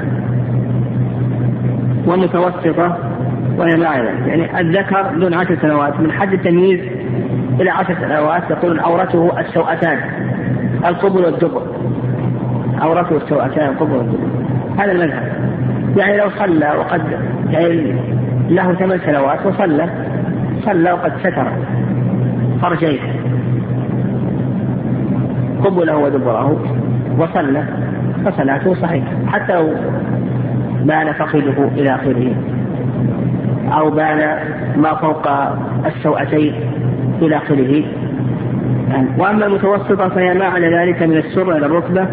ومتوسطة 2.08 2.98
وهي 3.58 3.76
ما 3.76 3.86
يعني 4.28 4.60
الذكر 4.60 5.16
دون 5.16 5.34
عشر 5.34 5.58
سنوات 5.62 6.00
من 6.00 6.12
حد 6.12 6.34
التمييز 6.34 6.80
إلى 7.62 7.70
عشر 7.70 7.96
سنوات 8.02 8.44
تكون 8.50 8.80
عورته 8.80 9.40
السوأتان 9.40 10.00
القبل 10.86 11.26
والدبر. 11.26 11.62
عورته 12.82 13.18
السوأتان 13.18 13.70
القبل 13.70 13.94
والدبر. 13.94 14.35
هذا 14.78 14.92
المذهب. 14.92 15.24
يعني 15.98 16.18
لو 16.18 16.30
صلى 16.30 16.74
وقد 16.78 17.02
يعني 17.52 17.96
له 18.50 18.74
ثمان 18.74 19.00
سنوات 19.00 19.46
وصلى 19.46 19.90
صلى 20.66 20.92
وقد 20.92 21.14
ستر 21.20 21.48
فرجيه 22.62 23.00
قبله 25.64 25.98
ودبره 25.98 26.62
وصلى 27.18 27.64
فصلاته 28.26 28.74
صحيحة. 28.74 29.12
حتى 29.28 29.54
لو 29.54 29.70
بان 30.84 31.14
فخذه 31.14 31.72
إلى 31.78 31.96
آخره. 31.96 32.36
أو 33.80 33.90
بان 33.90 34.38
ما 34.78 34.96
فوق 34.96 35.28
السوأتين 35.86 36.54
إلى 37.22 37.38
آخره. 37.38 37.84
وأما 39.18 39.46
المتوسطة 39.46 40.10
فهي 40.10 40.34
ما 40.34 40.46
على 40.46 40.78
ذلك 40.78 41.04
من 41.04 41.18
السر 41.18 41.58
إلى 41.58 41.66
الركبة. 41.66 42.08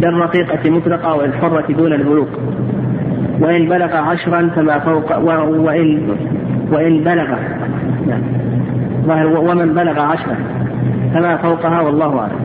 بالرقيقة 0.00 0.70
مطلقة 0.70 1.14
والحرة 1.14 1.72
دون 1.72 1.92
البلوغ. 1.92 2.26
وإن 3.40 3.68
بلغ 3.68 3.96
عشرا 3.96 4.50
فما 4.56 4.78
فوق 4.78 5.18
وإن 5.18 6.16
وإن 6.72 7.04
بلغ. 7.04 7.36
ومن 9.38 9.74
بلغ 9.74 10.00
عشرة 10.00 10.36
فما 11.14 11.36
فوقها 11.36 11.80
والله 11.80 12.18
أعلم. 12.18 12.40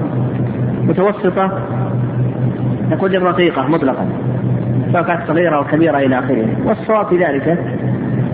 متوسطة 0.88 1.60
نقول 2.92 3.16
الرقيقة 3.16 3.68
مطلقا. 3.68 4.06
سواء 4.92 5.04
كانت 5.04 5.22
صغيرة 5.28 5.56
أو 5.56 5.64
كبيرة 5.64 5.98
إلى 5.98 6.20
آخره. 6.20 6.48
والصواب 6.66 7.06
في 7.08 7.18
ذلك 7.18 7.58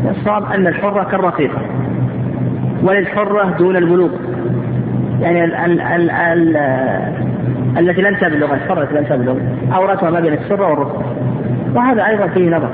الصواب 0.09 0.43
أن 0.51 0.67
الحرة 0.67 1.03
كالرقيقة. 1.03 1.61
وللحرة 2.83 3.57
دون 3.57 3.77
البلوغ. 3.77 4.09
يعني 5.21 5.43
ال 5.43 5.55
ال 5.81 6.11
ال 6.11 6.57
التي 7.79 8.01
لم 8.01 8.15
تبلغ 8.15 8.53
الحرة 8.53 8.87
لم 8.99 9.03
تبلغ 9.03 9.39
عورتها 9.71 10.09
ما 10.09 10.19
بين 10.19 10.33
السرة 10.33 10.69
والركبة 10.69 11.05
وهذا 11.75 12.07
أيضا 12.07 12.27
فيه 12.27 12.49
نظر. 12.49 12.71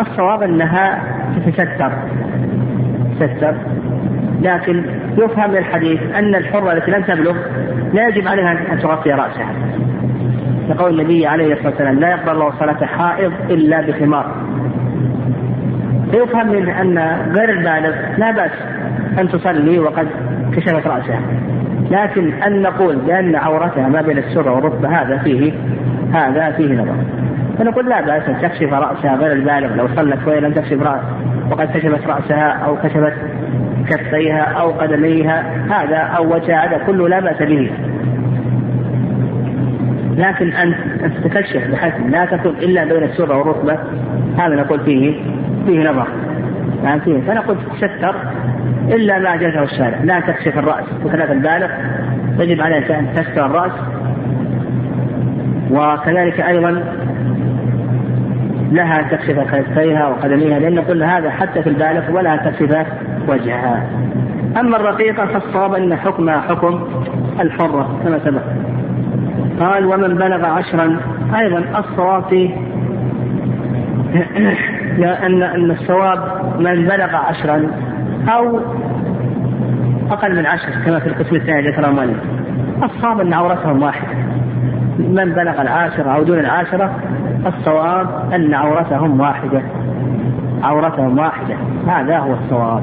الصواب 0.00 0.42
أنها 0.42 1.02
تتستر. 1.46 1.92
تتستر. 3.20 3.54
لكن 4.42 4.84
يفهم 5.18 5.50
من 5.50 5.56
الحديث 5.56 6.00
أن 6.16 6.34
الحرة 6.34 6.72
التي 6.72 6.90
لم 6.90 7.02
تبلغ 7.02 7.36
لا 7.94 8.08
يجب 8.08 8.28
عليها 8.28 8.72
أن 8.72 8.78
تغطي 8.78 9.10
رأسها. 9.10 9.52
لقول 10.68 11.00
النبي 11.00 11.26
عليه 11.26 11.52
الصلاة 11.52 11.70
والسلام 11.70 11.98
لا 11.98 12.10
يقبل 12.10 12.30
الله 12.30 12.50
صلاة 12.58 12.86
حائض 12.86 13.32
إلا 13.50 13.80
بخمار 13.80 14.34
يفهم 16.12 16.52
من 16.52 16.68
أن 16.68 16.98
غير 17.36 17.50
البالغ 17.50 17.94
لا 18.18 18.30
بأس 18.30 18.50
أن 19.18 19.28
تصلي 19.28 19.78
وقد 19.78 20.08
كشفت 20.52 20.86
رأسها. 20.86 21.20
لكن 21.90 22.32
أن 22.42 22.62
نقول 22.62 22.96
بأن 22.96 23.36
عورتها 23.36 23.88
ما 23.88 24.02
بين 24.02 24.18
السرة 24.18 24.52
والركبة 24.52 24.88
هذا 24.88 25.18
فيه 25.18 25.52
هذا 26.12 26.50
فيه 26.50 26.74
نظر. 26.74 26.94
فنقول 27.58 27.88
لا 27.88 28.00
بأس 28.00 28.28
أن 28.28 28.40
تكشف 28.42 28.72
رأسها 28.72 29.16
غير 29.16 29.32
البالغ. 29.32 29.74
لو 29.74 29.88
صلت 29.96 30.18
وهي 30.26 30.40
لم 30.40 30.52
تكشف 30.52 30.82
رأس 30.82 31.00
وقد 31.50 31.68
كشفت 31.74 32.06
رأسها 32.06 32.50
أو 32.50 32.76
كشفت 32.76 33.12
كفيها 33.88 34.42
أو 34.42 34.70
قدميها 34.70 35.44
هذا 35.70 35.96
أو 35.96 36.34
وجهها 36.34 36.66
هذا 36.66 36.78
كله 36.86 37.08
لا 37.08 37.20
بأس 37.20 37.42
به. 37.42 37.70
لكن 40.16 40.52
أن 40.52 40.74
تتكشف 41.24 41.70
بحيث 41.70 41.94
لا 42.08 42.24
تكون 42.24 42.54
إلا 42.62 42.84
بين 42.84 43.02
السرة 43.02 43.38
والركبة 43.38 43.78
هذا 44.38 44.54
نقول 44.54 44.80
فيه 44.80 45.14
فيه 45.66 45.90
نظر. 45.90 46.06
يعني 46.84 47.00
فيه 47.00 47.20
فنقول 47.20 47.56
تستر 47.80 48.14
إلا 48.88 49.18
ما 49.18 49.34
أجازه 49.34 49.62
الشارع. 49.62 49.98
لا 50.04 50.20
تكشف 50.20 50.58
الرأس. 50.58 50.84
بخلاف 51.04 51.30
البالغ 51.30 51.68
يجب 52.38 52.60
عليه 52.60 52.98
أن 52.98 53.06
تستر 53.14 53.46
الرأس. 53.46 53.72
وكذلك 55.70 56.40
أيضا 56.40 56.82
لها 58.72 59.02
تكشف 59.02 59.54
كتفيها 59.54 60.08
وقدميها 60.08 60.58
لأن 60.58 60.82
كل 60.82 61.02
هذا 61.02 61.30
حتى 61.30 61.62
في 61.62 61.68
البالغ 61.68 62.10
ولا 62.10 62.36
تكشف 62.36 62.86
وجهها. 63.28 63.86
أما 64.60 64.76
الرقيقة 64.76 65.26
فالصواب 65.26 65.74
أن 65.74 65.96
حكمها 65.96 66.40
حكم 66.40 66.88
الحرة 67.40 68.00
كما 68.04 68.18
سبق. 68.18 68.42
قال 69.60 69.86
ومن 69.86 70.14
بلغ 70.14 70.46
عشرا. 70.46 70.96
أيضا 71.38 71.64
الصواب 71.78 72.50
أن 75.26 75.42
أن 75.42 75.70
الصواب 75.70 76.18
من 76.58 76.84
بلغ 76.84 77.16
عشرا 77.16 77.70
أو 78.28 78.60
أقل 80.10 80.36
من 80.36 80.46
عشر 80.46 80.70
كما 80.86 80.98
في 80.98 81.06
القسم 81.06 81.36
الثاني 81.36 81.70
ذكر 81.70 81.92
مالك. 81.92 82.16
الصواب 82.82 83.20
أن 83.20 83.32
عورتهم 83.32 83.82
واحدة. 83.82 84.14
من 84.98 85.32
بلغ 85.32 85.62
العاشرة 85.62 86.10
أو 86.10 86.22
دون 86.22 86.38
العاشرة 86.38 86.90
الصواب 87.46 88.32
أن 88.34 88.54
عورتهم 88.54 89.20
واحدة. 89.20 89.62
عورتهم 90.62 91.18
واحدة. 91.18 91.54
هذا 91.86 92.18
هو 92.18 92.34
الصواب. 92.34 92.82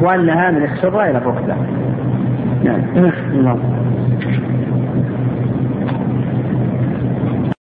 وأنها 0.00 0.50
من 0.50 0.62
السرة 0.62 1.10
إلى 1.10 1.18
الركبة. 1.18 1.56
نعم. 2.64 3.58